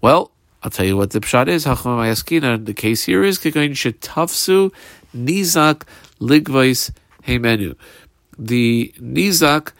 Well, 0.00 0.30
I'll 0.66 0.70
tell 0.70 0.84
you 0.84 0.96
what 0.96 1.10
the 1.10 1.20
pshat 1.20 1.46
is. 1.46 1.62
The 1.62 2.74
case 2.74 3.04
here 3.04 3.22
is 3.22 3.38
Kikain 3.38 3.70
Shetafsu 3.70 4.72
Nizak 5.14 5.82
Ligvais 6.20 6.90
Hemenu. 7.22 7.76
The 8.36 8.92
Nizak 8.98 9.70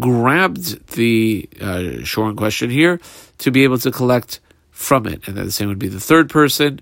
grabbed 0.00 0.94
the 0.96 1.48
uh, 1.60 2.02
shore 2.02 2.28
in 2.28 2.34
question 2.34 2.70
here 2.70 2.98
to 3.38 3.52
be 3.52 3.62
able 3.62 3.78
to 3.78 3.92
collect 3.92 4.40
from 4.72 5.06
it. 5.06 5.28
And 5.28 5.36
then 5.36 5.44
the 5.44 5.52
same 5.52 5.68
would 5.68 5.78
be 5.78 5.86
the 5.86 6.00
third 6.00 6.28
person. 6.28 6.80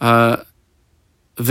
Uh, 0.00 0.42
and 1.38 1.46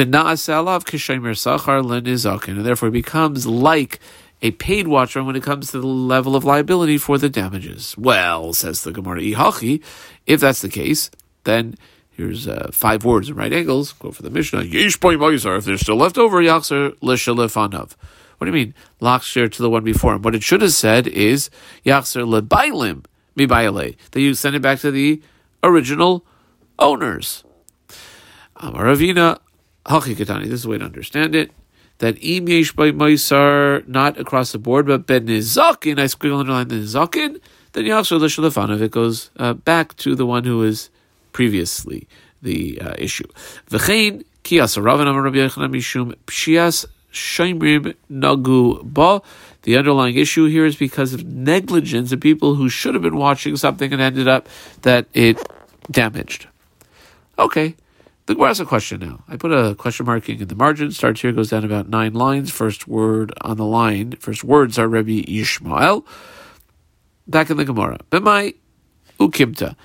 therefore 2.66 2.92
becomes 2.92 3.48
like 3.48 4.00
a 4.42 4.52
paid 4.52 4.90
watcher 4.90 5.24
when 5.24 5.38
it 5.38 5.44
comes 5.44 5.72
to 5.72 5.80
the 5.80 5.88
level 5.88 6.36
of 6.36 6.44
liability 6.44 6.98
for 6.98 7.18
the 7.18 7.30
damages. 7.30 7.98
Well, 7.98 8.52
says 8.52 8.84
the 8.84 8.92
Gemara 8.92 9.22
if 10.26 10.42
that's 10.42 10.62
the 10.62 10.68
case, 10.68 11.10
then 11.46 11.76
here's 12.12 12.48
uh, 12.48 12.70
five 12.72 13.06
words 13.06 13.30
in 13.30 13.36
right 13.36 13.54
angles. 13.54 13.94
Go 13.94 14.12
for 14.12 14.22
the 14.22 14.30
Mishnah. 14.30 14.64
Yesh 14.64 14.98
If 15.02 15.66
they're 15.66 15.78
still 15.78 15.96
left 15.96 16.18
over, 16.18 16.42
Yachzer 16.42 16.98
Lishalefanav. 17.00 17.96
What 18.38 18.46
do 18.46 18.58
you 18.58 18.66
mean? 18.66 18.74
Lakshir 19.02 19.52
to 19.52 19.62
the 19.62 19.70
one 19.70 19.84
before 19.84 20.14
him. 20.14 20.22
What 20.22 20.36
it 20.36 20.44
should 20.44 20.62
have 20.62 20.74
said 20.74 21.08
is 21.08 21.50
Yachzer 21.86 22.26
Lebailim 22.28 23.06
Mibayale. 23.38 23.96
That 24.12 24.22
you 24.22 24.34
send 24.34 24.56
it 24.56 24.62
back 24.62 24.80
to 24.80 24.92
the 24.92 25.22
original 25.64 26.26
owners. 26.78 27.44
Amaravina 28.58 29.40
Hachikatani. 29.86 30.44
This 30.44 30.54
is 30.54 30.64
the 30.64 30.70
way 30.70 30.78
to 30.78 30.86
understand 30.86 31.36
it. 31.36 31.52
That 32.00 32.22
im 32.22 32.50
yesh 32.50 32.74
by 32.74 32.92
not 33.88 34.20
across 34.20 34.52
the 34.52 34.58
board, 34.58 34.88
but 34.88 35.08
ben 35.08 35.28
nizakin, 35.28 35.98
I 35.98 36.06
squiggle 36.06 36.42
underline 36.42 36.68
the 36.68 36.76
nizakin, 36.76 37.40
then 37.72 37.86
Yachzer 37.86 38.20
Lishalefanav. 38.20 38.82
It 38.82 38.92
goes 38.92 39.32
uh, 39.38 39.54
back 39.54 39.96
to 39.98 40.14
the 40.14 40.26
one 40.26 40.44
who 40.44 40.62
is 40.64 40.90
previously 41.36 42.08
the 42.42 42.80
uh, 42.80 42.96
issue. 42.98 43.28
V'chein 43.70 44.24
Ravan 44.46 45.08
Amar 45.08 45.24
Rabbi 45.24 45.40
mishum 45.76 46.16
pshias 46.28 46.86
shaimrim 47.12 47.94
nagu 48.10 48.82
ba. 48.82 49.22
The 49.64 49.76
underlying 49.76 50.16
issue 50.16 50.46
here 50.46 50.66
is 50.66 50.78
because 50.78 51.14
of 51.14 51.26
negligence 51.26 52.14
of 52.14 52.22
people 52.22 52.56
who 52.56 52.70
should 52.70 52.94
have 52.94 53.04
been 53.04 53.18
watching 53.18 53.58
something 53.58 53.92
and 53.92 54.02
ended 54.02 54.30
up 54.30 54.48
that 54.84 55.08
it 55.14 55.38
damaged. 55.92 56.48
Okay. 57.38 57.76
The 58.28 58.36
Gemara 58.36 58.50
has 58.50 58.60
a 58.62 58.66
question 58.66 59.02
now. 59.02 59.24
I 59.28 59.36
put 59.36 59.52
a 59.52 59.76
question 59.76 60.06
marking 60.06 60.40
in 60.40 60.48
the 60.48 60.56
margin. 60.56 60.92
Starts 60.92 61.22
here, 61.22 61.34
goes 61.34 61.50
down 61.50 61.66
about 61.66 61.90
nine 61.90 62.14
lines. 62.14 62.50
First 62.50 62.88
word 62.88 63.34
on 63.42 63.58
the 63.58 63.66
line. 63.66 64.14
First 64.14 64.44
words 64.44 64.80
are 64.80 64.88
Rabbi 64.88 65.22
Yishmael. 65.24 66.06
Back 67.28 67.50
in 67.50 67.58
the 67.58 67.66
Gemara. 67.66 68.00
B'mai 68.10 68.56
ukimta. 69.20 69.76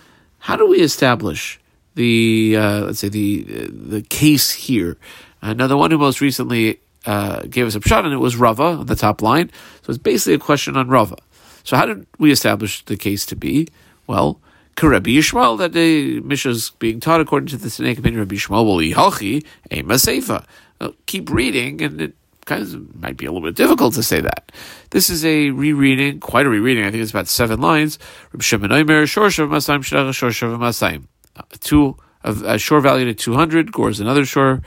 How 0.41 0.57
do 0.57 0.67
we 0.67 0.81
establish 0.81 1.61
the 1.95 2.57
uh, 2.57 2.81
let's 2.87 2.99
say 2.99 3.09
the 3.09 3.43
the 3.71 4.03
case 4.03 4.51
here? 4.51 4.97
Uh, 5.43 5.55
now, 5.55 5.67
the 5.67 5.77
one 5.77 5.91
who 5.91 5.99
most 5.99 6.21
recently 6.21 6.81
uh, 7.07 7.43
gave 7.43 7.67
us 7.67 7.75
a 7.75 7.81
shot 7.81 8.05
on 8.05 8.13
it 8.13 8.17
was 8.17 8.37
Rava 8.37 8.65
on 8.65 8.87
the 8.87 8.97
top 8.97 9.23
line. 9.23 9.51
So 9.83 9.91
it's 9.91 9.99
basically 9.99 10.35
a 10.35 10.39
question 10.39 10.77
on 10.77 10.89
Rava. 10.89 11.17
So 11.65 11.77
how 11.77 11.87
did 11.87 12.07
we 12.19 12.31
establish 12.31 12.85
the 12.85 12.97
case 12.97 13.25
to 13.27 13.37
be? 13.37 13.69
Well, 14.07 14.41
Rabbi 14.83 15.11
Yishmael, 15.11 15.59
that 15.59 15.73
the 15.73 16.21
Mishnah 16.21 16.53
is 16.53 16.71
being 16.79 17.01
taught 17.01 17.21
according 17.21 17.49
to 17.49 17.59
the 17.59 17.69
Tanaic 17.69 17.99
opinion, 17.99 18.21
Rabbi 18.21 18.37
Yishmael 18.37 18.65
will 18.65 18.79
halchi 18.79 19.45
a 19.71 19.83
maseifa. 19.83 20.45
Keep 21.05 21.31
reading, 21.31 21.83
and 21.83 22.01
it 22.01 22.15
kind 22.47 22.63
of 22.63 23.01
might 23.01 23.17
be 23.17 23.27
a 23.27 23.33
little 23.33 23.47
bit 23.47 23.57
difficult 23.57 23.95
to 23.95 24.03
say 24.03 24.21
that. 24.21 24.53
This 24.91 25.11
is 25.11 25.25
a 25.25 25.51
rereading, 25.51 26.21
quite 26.21 26.47
a 26.47 26.49
rereading. 26.49 26.85
I 26.85 26.91
think 26.91 27.03
it's 27.03 27.11
about 27.11 27.29
seven 27.29 27.61
lines. 27.61 27.99
Uh, 31.37 31.43
two 31.61 31.97
of 32.23 32.43
a 32.43 32.59
shore 32.59 32.81
valued 32.81 33.09
at 33.09 33.19
two 33.19 33.35
hundred. 33.35 33.73
Gore 33.73 33.91
is 33.91 34.01
another 34.01 34.25
shore 34.25 34.63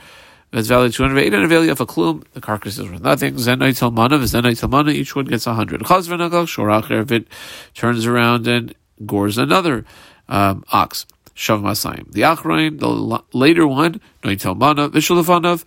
that's 0.50 0.68
valued 0.68 0.92
two 0.94 1.02
hundred. 1.02 1.20
Eight 1.20 1.34
and 1.34 1.44
a 1.44 1.48
value 1.48 1.70
of 1.70 1.80
a 1.80 1.86
klum. 1.86 2.24
The 2.32 2.40
carcass 2.40 2.78
is 2.78 2.88
worth 2.88 3.02
nothing. 3.02 3.34
Zenai 3.34 3.72
Talmana, 3.72 4.18
Zenai 4.22 4.52
Talmana. 4.52 4.92
Each 4.92 5.14
one 5.14 5.26
gets 5.26 5.46
a 5.46 5.54
hundred. 5.54 5.82
Chazvan 5.82 6.28
Agach 6.28 6.48
Shor 6.48 6.70
If 7.00 7.12
it 7.12 7.28
turns 7.74 8.06
around 8.06 8.46
and 8.46 8.74
gores 9.04 9.38
another 9.38 9.84
um, 10.28 10.64
ox. 10.72 11.06
Shav 11.34 11.60
Masayim. 11.62 12.10
The 12.12 12.22
Achrain, 12.22 12.78
the 12.78 13.22
later 13.36 13.66
one, 13.66 14.00
Noi 14.22 14.36
Talmana, 14.36 14.88
Vishulafanav. 14.88 15.64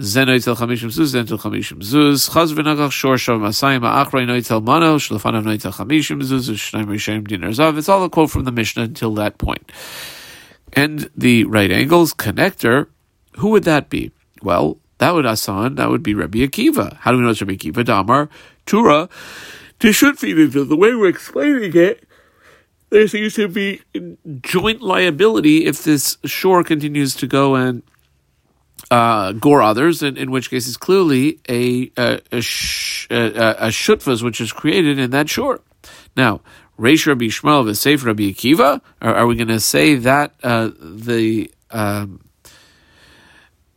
Zenoitel 0.00 0.56
Chamishim 0.56 0.88
Zuz, 0.88 1.14
Zentel 1.14 1.38
Chamishim 1.38 1.80
Zuz, 1.82 2.30
Chaz 2.30 2.54
v'nagach 2.54 2.90
Shor 2.90 3.16
Shav 3.16 3.38
Masayim, 3.38 3.80
Achrei 3.82 4.24
Noitel 4.26 4.64
Mano, 4.64 4.96
Shlefanav 4.96 5.44
Noitel 5.44 5.74
Chamishim 5.74 6.22
Zuz, 6.22 6.48
Shnaim 6.48 6.86
Rishayim 6.86 7.28
Dinar 7.28 7.50
Zav. 7.50 7.76
It's 7.76 7.88
all 7.88 8.02
a 8.02 8.08
quote 8.08 8.30
from 8.30 8.44
the 8.44 8.52
Mishnah 8.52 8.84
until 8.84 9.12
that 9.16 9.36
point. 9.36 9.70
And 10.72 11.10
the 11.14 11.44
right 11.44 11.70
angles 11.70 12.14
connector, 12.14 12.86
who 13.36 13.50
would 13.50 13.64
that 13.64 13.90
be? 13.90 14.10
Well, 14.42 14.78
that 14.98 15.12
would 15.12 15.26
Asan, 15.26 15.74
that 15.74 15.90
would 15.90 16.02
be 16.02 16.14
Rabbi 16.14 16.38
Akiva. 16.38 16.96
How 16.96 17.10
do 17.10 17.18
we 17.18 17.24
know 17.24 17.30
it's 17.30 17.42
Rabbi 17.42 17.56
Akiva? 17.56 17.84
Damar, 17.84 18.30
Tura, 18.64 19.08
feed 19.78 20.52
the 20.52 20.76
way 20.76 20.94
we're 20.94 21.08
explaining 21.08 21.76
it. 21.76 22.06
There 22.88 23.06
seems 23.06 23.34
to 23.34 23.48
be 23.48 23.82
joint 24.40 24.80
liability 24.80 25.66
if 25.66 25.84
this 25.84 26.16
shore 26.24 26.64
continues 26.64 27.14
to 27.16 27.26
go 27.26 27.54
and 27.54 27.82
uh, 28.90 29.32
gore 29.32 29.62
others, 29.62 30.02
in, 30.02 30.16
in, 30.16 30.30
which 30.30 30.50
case 30.50 30.66
it's 30.66 30.76
clearly 30.76 31.40
a 31.48 31.90
a, 31.96 32.20
a, 32.32 32.40
sh, 32.40 33.06
a, 33.10 33.66
a 33.66 33.68
shutvas 33.68 34.22
which 34.22 34.40
is 34.40 34.52
created 34.52 34.98
in 34.98 35.10
that 35.10 35.28
shore. 35.28 35.60
Now, 36.16 36.40
Reish 36.78 37.06
Rabbi 37.06 37.26
Yishmael 37.26 37.64
v'Seif 37.64 38.04
Rabbi 38.04 38.24
Akiva. 38.24 38.80
Are, 39.02 39.14
are 39.14 39.26
we 39.26 39.36
going 39.36 39.48
to 39.48 39.60
say 39.60 39.96
that 39.96 40.34
uh, 40.42 40.70
the 40.80 41.52
um, 41.70 42.20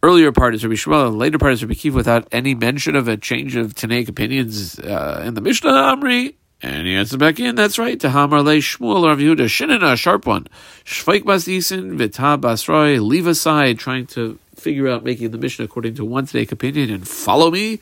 earlier 0.01 0.32
part 0.32 0.55
is 0.55 0.63
Rabbi 0.63 0.75
Yishmael, 0.75 1.08
and 1.08 1.13
the 1.13 1.17
later 1.17 1.38
part 1.38 1.53
is 1.53 1.63
Rabbi 1.63 1.75
Akiva, 1.75 1.93
without 1.93 2.27
any 2.32 2.55
mention 2.55 2.96
of 2.96 3.08
a 3.08 3.17
change 3.17 3.55
of 3.55 3.75
Tanaic 3.75 4.10
opinions 4.10 4.79
uh, 4.79 5.22
in 5.25 5.34
the 5.34 5.41
Mishnah 5.41 5.70
Amri? 5.70 6.36
And 6.62 6.88
he 6.88 6.96
answers 6.96 7.17
back 7.17 7.41
in, 7.41 7.55
that's 7.55 7.77
right. 7.77 8.00
Tahamar 8.00 8.41
le 8.41 8.55
Shmuel 8.55 9.05
Rav 9.05 9.17
Yehuda, 9.17 9.48
Shinana, 9.48 9.93
a 9.93 9.98
sharp 9.98 10.25
one. 10.25 10.48
Shvaik 10.86 11.25
bas 11.25 11.46
isin, 11.46 11.98
v'ta 11.98 12.39
basroi, 12.39 13.05
leave 13.05 13.27
aside, 13.27 13.77
trying 13.77 14.05
to 14.08 14.39
figure 14.63 14.88
out 14.88 15.03
making 15.03 15.32
the 15.32 15.38
Mishnah 15.38 15.65
according 15.65 15.96
to 15.96 16.05
one 16.05 16.25
Tanaic 16.25 16.51
opinion 16.51 16.89
and 16.89 17.08
follow 17.08 17.51
me. 17.51 17.79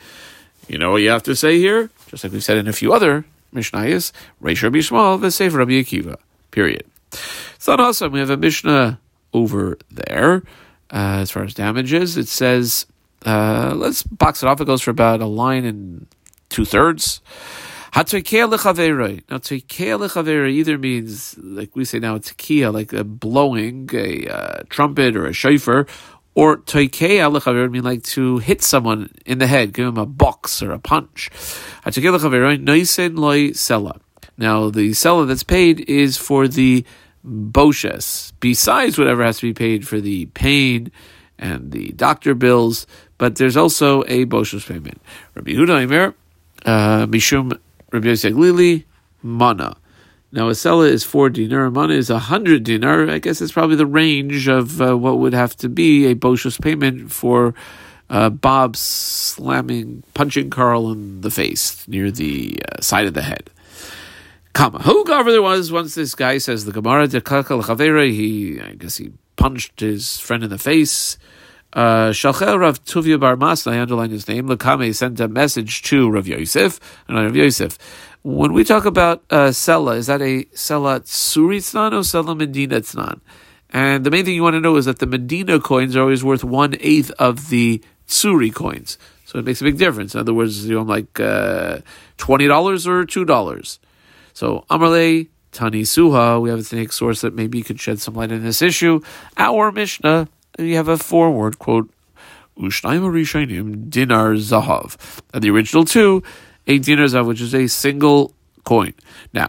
You 0.68 0.78
know 0.78 0.92
what 0.92 1.02
you 1.02 1.10
have 1.10 1.24
to 1.24 1.36
say 1.36 1.58
here? 1.58 1.90
Just 2.08 2.24
like 2.24 2.34
we've 2.34 2.44
said 2.44 2.58
in 2.58 2.68
a 2.68 2.74
few 2.74 2.94
other 2.94 3.26
Mishnayos, 3.54 4.12
Reish 4.42 4.64
Rabbi 4.64 4.80
Yishmael, 4.80 5.20
v'seif 5.20 5.54
Rabbi 5.54 5.74
Akiva. 5.74 6.18
Period. 6.52 6.86
It's 7.12 7.68
not 7.68 7.80
awesome. 7.80 8.12
We 8.12 8.20
have 8.20 8.30
a 8.30 8.38
Mishnah 8.38 9.00
over 9.34 9.78
there. 9.90 10.44
Uh, 10.92 11.24
as 11.24 11.32
far 11.32 11.44
as 11.44 11.54
damages, 11.54 12.18
it 12.18 12.28
says, 12.28 12.86
uh, 13.26 13.74
let's 13.76 14.04
box 14.04 14.44
it 14.44 14.48
off. 14.48 14.60
It 14.60 14.66
goes 14.66 14.82
for 14.82 14.92
about 14.92 15.22
a 15.22 15.26
line 15.26 15.66
and 15.66 16.08
two 16.50 16.66
thirds. 16.66 17.22
Now, 17.94 18.04
tekeya 18.04 18.48
either 20.50 20.78
means, 20.78 21.38
like 21.38 21.76
we 21.76 21.84
say 21.84 22.00
now, 22.00 22.18
tekiya, 22.18 22.74
like 22.74 22.94
a 22.94 23.04
blowing, 23.04 23.90
a 23.94 24.28
uh, 24.28 24.64
trumpet 24.70 25.18
or 25.18 25.26
a 25.26 25.34
shofar, 25.34 25.88
or 26.34 26.58
toikeya 26.58 27.32
lechaver 27.32 27.70
mean 27.70 27.84
like 27.84 28.04
to 28.04 28.38
hit 28.40 28.62
someone 28.62 29.10
in 29.26 29.40
the 29.40 29.48
head, 29.48 29.74
give 29.74 29.88
him 29.88 29.98
a 29.98 30.06
box 30.06 30.62
or 30.62 30.72
a 30.72 30.80
punch. 30.80 31.30
Now, 31.86 31.92
the 34.70 34.92
sela 34.92 35.28
that's 35.28 35.44
paid 35.44 35.90
is 35.90 36.18
for 36.18 36.48
the 36.48 36.86
boshes, 37.26 38.34
besides 38.40 38.98
whatever 38.98 39.24
has 39.24 39.38
to 39.40 39.48
be 39.48 39.54
paid 39.54 39.88
for 39.88 40.00
the 40.00 40.26
pain 40.28 40.92
and 41.38 41.72
the 41.72 41.90
doctor 41.90 42.34
bills, 42.34 42.88
but 43.18 43.36
there's 43.36 43.58
also 43.58 44.04
a 44.04 44.26
boshus 44.26 44.68
payment. 44.68 45.02
Rabbi 45.36 45.52
Huda 45.52 46.14
uh, 46.66 47.06
Mishum 47.08 47.60
Rabbi 47.92 48.08
Yosef 48.08 48.34
Lili, 48.34 48.86
Mana. 49.22 49.76
Now 50.34 50.48
a 50.48 50.56
sella 50.56 50.86
is 50.86 51.04
four 51.04 51.30
dinar, 51.30 51.66
a 51.66 51.72
mana 51.72 51.94
is 51.94 52.10
a 52.10 52.20
hundred 52.20 52.64
dinar. 52.64 53.10
I 53.10 53.20
guess 53.20 53.42
it's 53.42 53.52
probably 53.52 53.76
the 53.76 53.86
range 53.86 54.48
of 54.48 54.82
uh, 54.82 54.98
what 54.98 55.20
would 55.20 55.34
have 55.34 55.58
to 55.58 55.68
be 55.68 56.08
a 56.08 56.16
boshus 56.16 56.60
payment 56.60 57.12
for 57.12 57.54
uh, 58.10 58.30
Bob 58.30 58.76
slamming, 58.78 60.04
punching 60.14 60.50
Carl 60.50 60.92
in 60.92 61.22
the 61.22 61.32
face 61.32 61.86
near 61.88 62.12
the 62.12 62.58
uh, 62.72 62.82
side 62.82 63.08
of 63.08 63.14
the 63.14 63.24
head. 63.24 63.50
Kama. 64.54 64.80
Whoever 64.84 65.32
there 65.32 65.42
was, 65.42 65.72
once 65.72 65.96
this 65.96 66.14
guy 66.14 66.38
says 66.38 66.66
the 66.66 66.72
Gemara, 66.74 67.08
he, 67.08 68.62
I 68.62 68.74
guess 68.74 68.98
he 68.98 69.12
punched 69.38 69.80
his 69.80 70.20
friend 70.20 70.44
in 70.44 70.50
the 70.50 70.58
face. 70.58 71.18
Uh, 71.74 72.10
Shalchel 72.10 72.60
Rav 72.60 72.84
Tuvia 72.84 73.18
Bar 73.18 73.38
Masna, 73.38 73.72
I 73.72 73.80
underline 73.80 74.10
his 74.10 74.28
name, 74.28 74.50
Lakame 74.50 74.94
sent 74.94 75.22
a 75.22 75.30
message 75.30 75.84
to 75.84 76.10
Rav 76.10 76.28
Yosef, 76.28 76.82
and 77.08 77.18
Rav 77.18 77.34
Yosef. 77.34 77.78
When 78.24 78.54
we 78.54 78.64
talk 78.64 78.86
about 78.86 79.24
uh, 79.32 79.48
Sela, 79.48 79.98
is 79.98 80.06
that 80.06 80.22
a 80.22 80.46
Sela 80.54 81.00
Tsuritznan 81.00 81.92
or 81.94 82.02
Sela 82.02 82.38
Medina 82.38 82.80
Tznan? 82.80 83.20
And 83.72 84.04
the 84.04 84.12
main 84.12 84.26
thing 84.26 84.36
you 84.36 84.44
want 84.44 84.54
to 84.54 84.60
know 84.60 84.76
is 84.76 84.86
that 84.86 85.00
the 85.00 85.08
Medina 85.08 85.60
coins 85.60 85.96
are 85.96 86.02
always 86.02 86.24
worth 86.24 86.44
one 86.44 86.76
eighth 86.82 87.10
of 87.18 87.50
the 87.50 87.82
Tsuri 88.08 88.54
coins. 88.54 89.00
So 89.26 89.40
it 89.40 89.46
makes 89.46 89.62
a 89.62 89.64
big 89.64 89.80
difference. 89.80 90.14
In 90.14 90.20
other 90.20 90.36
words, 90.36 90.68
you 90.68 90.76
know, 90.76 90.84
like 90.84 91.20
uh, 91.20 91.80
$20 92.20 92.86
or 92.86 93.06
$2. 93.06 93.80
So 94.34 94.66
Amarle 94.70 95.28
Tani 95.52 95.82
Suha, 95.82 96.40
we 96.40 96.52
have 96.52 96.60
a 96.60 96.62
Tanaic 96.62 96.94
source 96.94 97.22
that 97.22 97.34
maybe 97.34 97.64
could 97.64 97.80
shed 97.80 98.00
some 98.00 98.14
light 98.14 98.32
on 98.32 98.44
this 98.44 98.62
issue. 98.62 99.02
Our 99.38 99.72
Mishnah, 99.72 100.28
we 100.60 100.74
have 100.74 100.90
a 100.90 100.98
forward 100.98 101.58
quote, 101.58 101.90
Ushnaim 102.56 103.02
Rishainim 103.02 103.90
Dinar 103.90 104.34
Zahav. 104.36 105.22
And 105.34 105.44
the 105.44 105.50
original 105.50 105.86
two, 105.86 106.22
a 106.72 106.80
dinar 106.80 107.06
zahav, 107.06 107.28
which 107.28 107.42
is 107.42 107.54
a 107.54 107.68
single 107.68 108.34
coin. 108.64 108.94
Now, 109.34 109.48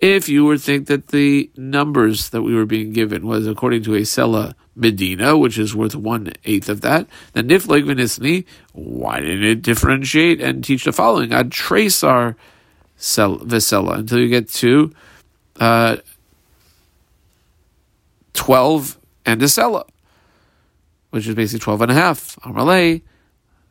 if 0.00 0.28
you 0.28 0.44
were 0.44 0.56
to 0.56 0.62
think 0.62 0.86
that 0.88 1.08
the 1.08 1.50
numbers 1.56 2.30
that 2.30 2.42
we 2.42 2.54
were 2.54 2.66
being 2.66 2.92
given 2.92 3.26
was 3.26 3.46
according 3.46 3.84
to 3.84 3.94
a 3.94 4.00
Sela 4.00 4.54
Medina, 4.76 5.36
which 5.38 5.56
is 5.58 5.74
worth 5.74 5.94
one 5.94 6.32
eighth 6.44 6.68
of 6.68 6.80
that, 6.82 7.06
then 7.32 7.48
Nifleg 7.48 7.84
Vinisni, 7.84 8.44
why 8.72 9.20
didn't 9.20 9.44
it 9.44 9.62
differentiate 9.62 10.40
and 10.40 10.62
teach 10.62 10.84
the 10.84 10.92
following? 10.92 11.32
I'd 11.32 11.52
trace 11.52 12.02
our 12.02 12.36
Vesela 12.98 13.98
until 13.98 14.18
you 14.18 14.28
get 14.28 14.48
to 14.48 14.92
uh, 15.60 15.96
12 18.34 18.98
and 19.24 19.42
a 19.42 19.46
Sela, 19.46 19.86
which 21.10 21.26
is 21.26 21.34
basically 21.34 21.60
12 21.60 21.82
and 21.82 21.90
a 21.92 21.94
half. 21.94 22.36
Amalei. 22.42 23.02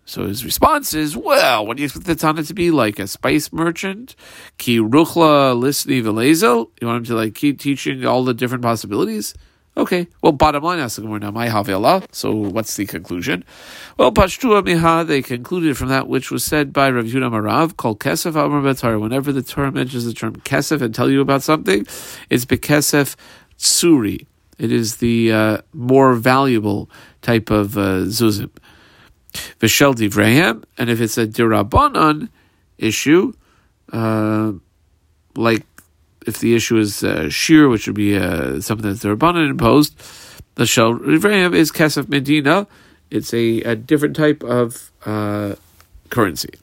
So 0.05 0.27
his 0.27 0.43
response 0.43 0.93
is, 0.93 1.15
well, 1.15 1.65
what 1.65 1.77
do 1.77 1.81
you 1.83 1.85
expect 1.85 2.05
the 2.05 2.15
Tana 2.15 2.43
to 2.43 2.53
be 2.53 2.71
like? 2.71 2.99
A 2.99 3.07
spice 3.07 3.53
merchant? 3.53 4.15
Ki 4.57 4.79
ruchla 4.79 5.55
lisni 5.55 6.03
velezel? 6.03 6.69
You 6.81 6.87
want 6.87 6.97
him 6.97 7.05
to 7.05 7.15
like 7.15 7.35
keep 7.35 7.59
teaching 7.59 8.05
all 8.05 8.23
the 8.23 8.33
different 8.33 8.63
possibilities? 8.63 9.33
Okay, 9.75 10.07
well, 10.21 10.31
bottom 10.31 10.63
line. 10.63 10.87
So, 10.87 12.31
what's 12.31 12.75
the 12.75 12.85
conclusion? 12.85 13.43
Well, 13.97 14.11
Pashtua 14.11 14.61
Miha, 14.61 15.07
they 15.07 15.23
concluded 15.23 15.77
from 15.77 15.87
that 15.87 16.07
which 16.07 16.29
was 16.29 16.43
said 16.43 16.71
by 16.71 16.91
Rav 16.91 17.05
Yudah 17.05 17.31
Marav, 17.31 17.75
called 17.75 17.99
Kesef 17.99 18.35
Amar 18.35 18.99
Whenever 18.99 19.31
the 19.31 19.41
Torah 19.41 19.71
mentions 19.71 20.05
the 20.05 20.13
term 20.13 20.35
Kesef 20.35 20.79
and 20.81 20.93
tell 20.93 21.09
you 21.09 21.21
about 21.21 21.41
something, 21.41 21.87
it's 22.29 22.45
Bekesef 22.45 23.15
Tsuri. 23.57 24.27
It 24.59 24.71
is 24.71 24.97
the 24.97 25.31
uh, 25.31 25.57
more 25.73 26.13
valuable 26.13 26.91
type 27.23 27.49
of 27.49 27.75
uh, 27.75 28.05
zuzim. 28.05 28.51
Vishel 29.59 29.93
Divraham, 29.95 30.63
and 30.77 30.89
if 30.89 31.01
it's 31.01 31.17
a 31.17 31.27
Dirabanan 31.27 32.29
issue, 32.77 33.33
uh, 33.91 34.53
like 35.35 35.65
if 36.25 36.39
the 36.39 36.55
issue 36.55 36.77
is 36.77 37.03
uh, 37.03 37.29
shear, 37.29 37.67
which 37.67 37.87
would 37.87 37.95
be 37.95 38.17
uh, 38.17 38.61
something 38.61 38.89
that's 38.89 39.03
Rabbanan 39.03 39.49
imposed, 39.49 40.01
the 40.55 40.65
shell 40.65 40.93
Rivayim 40.93 41.55
is 41.55 41.71
Kesef 41.71 42.07
Medina. 42.09 42.67
It's 43.09 43.33
a, 43.33 43.61
a 43.61 43.75
different 43.75 44.15
type 44.15 44.43
of 44.43 44.91
uh, 45.05 45.55
currency. 46.09 46.53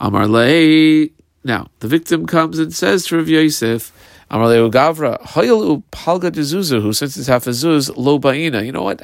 Amar 0.00 0.26
Lei. 0.26 1.10
Now, 1.44 1.68
the 1.80 1.88
victim 1.88 2.26
comes 2.26 2.58
and 2.58 2.72
says 2.72 3.04
to 3.06 3.16
Rav 3.16 3.28
Yosef, 3.28 3.92
Amar 4.30 4.48
Lei 4.48 4.56
Gavra, 4.70 5.20
Hoyalu 5.20 5.82
Palga 5.90 6.30
Dezuza, 6.30 6.80
who 6.80 6.92
since 6.92 7.16
it's 7.16 7.26
half 7.26 7.46
a 7.46 7.50
zuz, 7.50 7.90
lo 7.96 8.18
ba'ina. 8.18 8.64
You 8.64 8.72
know 8.72 8.82
what? 8.82 9.02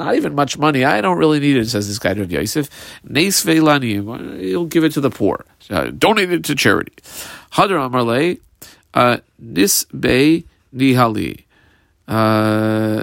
Not 0.00 0.14
even 0.16 0.34
much 0.34 0.56
money. 0.56 0.82
I 0.82 1.02
don't 1.02 1.18
really 1.18 1.40
need 1.40 1.56
it, 1.58 1.68
says 1.68 1.86
this 1.86 1.98
guy 1.98 2.14
to 2.14 2.24
Yosef. 2.24 2.70
Neis 3.04 3.44
Veilanim. 3.44 4.40
He'll 4.40 4.64
give 4.64 4.82
it 4.82 4.92
to 4.92 5.00
the 5.00 5.10
poor. 5.10 5.44
Uh, 5.68 5.90
donate 5.90 6.32
it 6.32 6.42
to 6.44 6.54
charity. 6.54 6.94
Hadar 7.52 7.84
Amar 7.84 8.02
Lei 8.02 8.38
uh, 8.94 9.18
nisbei 9.42 10.44
nihali, 10.74 11.44
uh, 12.08 13.02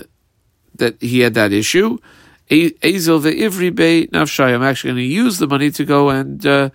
that 0.75 1.01
he 1.01 1.19
had 1.19 1.33
that 1.35 1.53
issue. 1.53 1.97
Ezel 2.49 3.21
ve'ivri 3.21 3.75
be 3.75 4.07
nafshay. 4.11 4.53
I'm 4.53 4.63
actually 4.63 4.89
going 4.91 5.03
to 5.03 5.03
use 5.03 5.37
the 5.37 5.47
money 5.47 5.69
to 5.71 5.85
go 5.85 6.09
and 6.09 6.45
uh, 6.45 6.69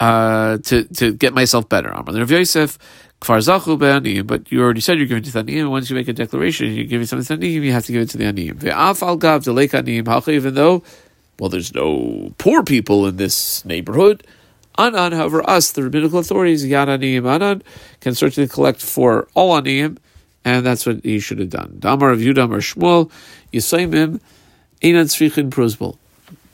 uh, 0.00 0.58
to 0.58 0.84
to 0.84 1.14
get 1.14 1.32
myself 1.32 1.68
better. 1.68 1.90
Rav 1.90 2.30
Yosef. 2.30 2.78
But 3.20 4.52
you 4.52 4.62
already 4.62 4.80
said 4.80 4.98
you're 4.98 5.06
giving 5.06 5.22
to 5.22 5.32
the 5.32 5.42
aniyim. 5.42 5.70
Once 5.70 5.90
you 5.90 5.96
make 5.96 6.08
a 6.08 6.12
declaration, 6.12 6.72
you're 6.72 6.84
giving 6.84 7.06
something 7.06 7.24
to 7.24 7.36
the 7.36 7.56
aniyim, 7.58 7.64
you 7.64 7.72
have 7.72 7.86
to 7.86 7.92
give 7.92 8.02
it 8.02 8.10
to 8.10 8.18
the 8.18 8.24
aniyim. 8.24 8.62
Even 10.28 10.54
though, 10.54 10.82
well, 11.38 11.50
there's 11.50 11.74
no 11.74 12.34
poor 12.38 12.62
people 12.62 13.06
in 13.06 13.16
this 13.16 13.64
neighborhood. 13.64 14.26
Anan, 14.78 15.12
however, 15.12 15.48
us, 15.48 15.72
the 15.72 15.82
rabbinical 15.82 16.18
authorities, 16.18 16.64
Yan 16.66 16.88
Aniyim 16.88 17.26
Anan, 17.26 17.62
can 18.00 18.14
certainly 18.14 18.46
collect 18.46 18.82
for 18.82 19.26
all 19.34 19.58
Aniyim, 19.58 19.96
and 20.44 20.66
that's 20.66 20.84
what 20.84 21.02
he 21.02 21.18
should 21.18 21.38
have 21.38 21.48
done. 21.48 21.76
Damar 21.78 22.10
of 22.10 22.18
Yudam 22.20 22.52
or 22.52 22.58
Shmuel, 22.58 23.10
Yisaimim, 23.54 24.20
Einan 24.82 25.06
Tzrichin 25.06 25.48
Pruzbal. 25.48 25.96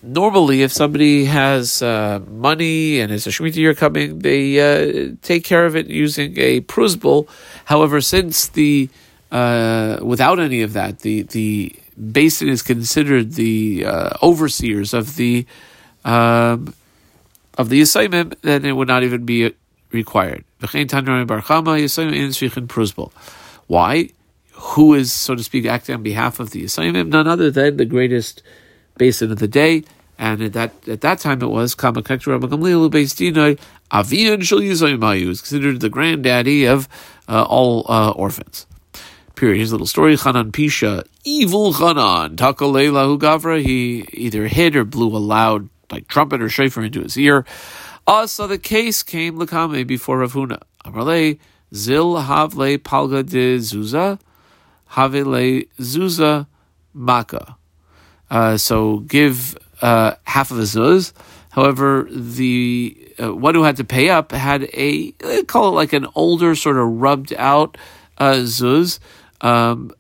Normally, 0.03 0.63
if 0.63 0.73
somebody 0.73 1.27
has 1.27 1.81
uh, 1.81 2.21
money 2.29 2.99
and 2.99 3.13
it's 3.13 3.27
a 3.29 3.31
Shemitah 3.31 3.55
year 3.55 3.75
coming, 3.75 4.19
they 4.19 4.59
uh, 4.59 5.15
take 5.23 5.45
care 5.45 5.65
of 5.65 5.77
it 5.77 5.87
using 5.87 6.35
a 6.39 6.61
pruzbul. 6.63 7.29
However, 7.67 8.01
since 8.01 8.49
the 8.49 8.89
uh, 9.31 9.99
without 10.03 10.41
any 10.41 10.61
of 10.63 10.73
that, 10.73 11.01
the 11.01 11.23
the 11.23 11.73
basin 12.11 12.49
is 12.49 12.63
considered 12.63 13.35
the 13.35 13.85
uh, 13.87 14.11
overseers 14.23 14.93
of 14.93 15.15
the 15.15 15.47
um, 16.05 16.75
of 17.57 17.69
the 17.69 17.81
Yisayimim, 17.81 18.35
then 18.43 18.65
it 18.65 18.73
would 18.73 18.89
not 18.89 19.05
even 19.05 19.25
be 19.25 19.55
required. 19.93 20.45
Why? 23.67 24.09
Who 24.55 24.95
is, 24.95 25.13
so 25.13 25.35
to 25.35 25.43
speak, 25.45 25.67
acting 25.67 25.95
on 25.95 26.03
behalf 26.03 26.41
of 26.41 26.51
the 26.51 26.65
Yisayimim? 26.65 27.09
None 27.09 27.29
other 27.29 27.51
than 27.51 27.77
the 27.77 27.85
greatest 27.85 28.43
basin 28.97 29.33
of 29.33 29.39
the 29.39 29.49
day. 29.49 29.85
And 30.19 30.43
at 30.43 30.53
that 30.53 30.89
at 30.89 31.01
that 31.01 31.19
time 31.19 31.43
it 31.43 31.49
was 31.49 31.75
Kama 31.75 32.03
Kektra 32.03 32.41
Gamliel 32.41 32.91
based 32.91 33.21
Avian 33.21 34.41
Shal 34.41 34.61
Yisayim 34.61 35.27
was 35.27 35.41
considered 35.41 35.81
the 35.81 35.89
granddaddy 35.89 36.67
of 36.67 36.89
uh, 37.29 37.45
all 37.49 37.85
uh, 37.91 38.11
orphans. 38.11 38.67
Period. 39.35 39.59
His 39.59 39.73
little 39.73 39.87
story, 39.87 40.15
Chanan 40.17 40.53
Pisha, 40.53 41.05
evil 41.25 41.73
Chanan, 41.73 42.37
Takaleila 42.37 43.19
Gavra, 43.19 43.63
he 43.63 44.07
either 44.13 44.47
hid 44.47 44.77
or 44.77 44.85
blew 44.85 45.09
a 45.09 45.19
loud 45.19 45.69
like 45.91 46.07
trumpet 46.09 46.41
or 46.41 46.49
shofar 46.49 46.85
into 46.85 47.03
his 47.03 47.19
ear. 47.19 47.45
Also, 48.07 48.47
the 48.47 48.59
case 48.59 49.03
came 49.03 49.39
Lakame 49.39 49.87
before 49.87 50.19
Rav 50.19 50.33
Huna. 50.33 50.61
Amarle 50.85 51.39
Zil 51.75 52.17
Havle 52.17 52.79
Palga 52.79 53.25
de 53.29 53.59
Zuza, 53.59 54.19
Havele 54.93 55.69
Zuza 55.79 56.47
Maka. 56.93 57.57
Uh, 58.33 58.57
so 58.57 59.01
give 59.01 59.59
uh, 59.83 60.15
half 60.25 60.51
of 60.51 60.59
a 60.59 60.63
zuz. 60.63 61.13
However, 61.51 62.09
the 62.11 63.15
uh, 63.23 63.35
one 63.35 63.55
who 63.55 63.63
had 63.63 63.77
to 63.77 63.85
pay 63.85 64.09
up 64.09 64.33
had 64.33 64.71
a 64.73 65.13
call 65.47 65.69
it 65.69 65.73
like 65.73 65.93
an 65.93 66.07
older, 66.15 66.55
sort 66.55 66.79
of 66.79 66.89
rubbed 66.89 67.35
out 67.35 67.77
uh, 68.17 68.37
zuz. 68.37 69.01
Um, 69.43 69.91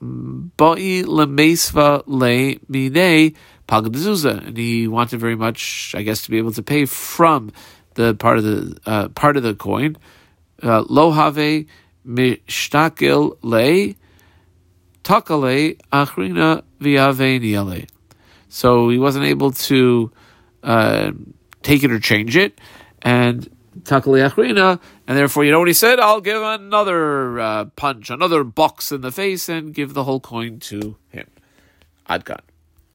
lemesva 0.00 2.04
le 2.06 2.60
mine 2.68 3.34
Pagdazuza, 3.66 4.46
and 4.46 4.56
he 4.56 4.86
wanted 4.86 5.18
very 5.18 5.36
much, 5.36 5.92
I 5.96 6.02
guess, 6.02 6.22
to 6.22 6.30
be 6.30 6.38
able 6.38 6.52
to 6.52 6.62
pay 6.62 6.86
from 6.86 7.50
the 7.94 8.14
part 8.14 8.38
of 8.38 8.44
the 8.44 8.78
uh, 8.86 9.08
part 9.08 9.36
of 9.36 9.42
the 9.42 9.54
coin. 9.54 9.96
Uh, 10.62 10.84
Lo 10.88 11.10
have 11.10 11.66
mishtakil 12.06 13.36
le 13.42 13.94
takale 15.02 15.76
achrina. 15.92 16.62
So 18.48 18.88
he 18.88 18.98
wasn't 18.98 19.26
able 19.26 19.52
to 19.52 20.10
uh, 20.62 21.12
take 21.62 21.84
it 21.84 21.92
or 21.92 22.00
change 22.00 22.36
it, 22.36 22.60
and 23.02 23.48
takali 23.82 24.28
achrina, 24.28 24.80
and 25.06 25.16
therefore 25.16 25.44
you 25.44 25.52
know 25.52 25.58
what 25.58 25.68
he 25.68 25.74
said. 25.74 26.00
I'll 26.00 26.20
give 26.20 26.42
another 26.42 27.38
uh, 27.38 27.64
punch, 27.76 28.10
another 28.10 28.44
box 28.44 28.92
in 28.92 29.00
the 29.02 29.12
face, 29.12 29.48
and 29.48 29.72
give 29.72 29.94
the 29.94 30.04
whole 30.04 30.20
coin 30.20 30.58
to 30.60 30.96
him. 31.10 31.28
Adkan. 32.08 32.40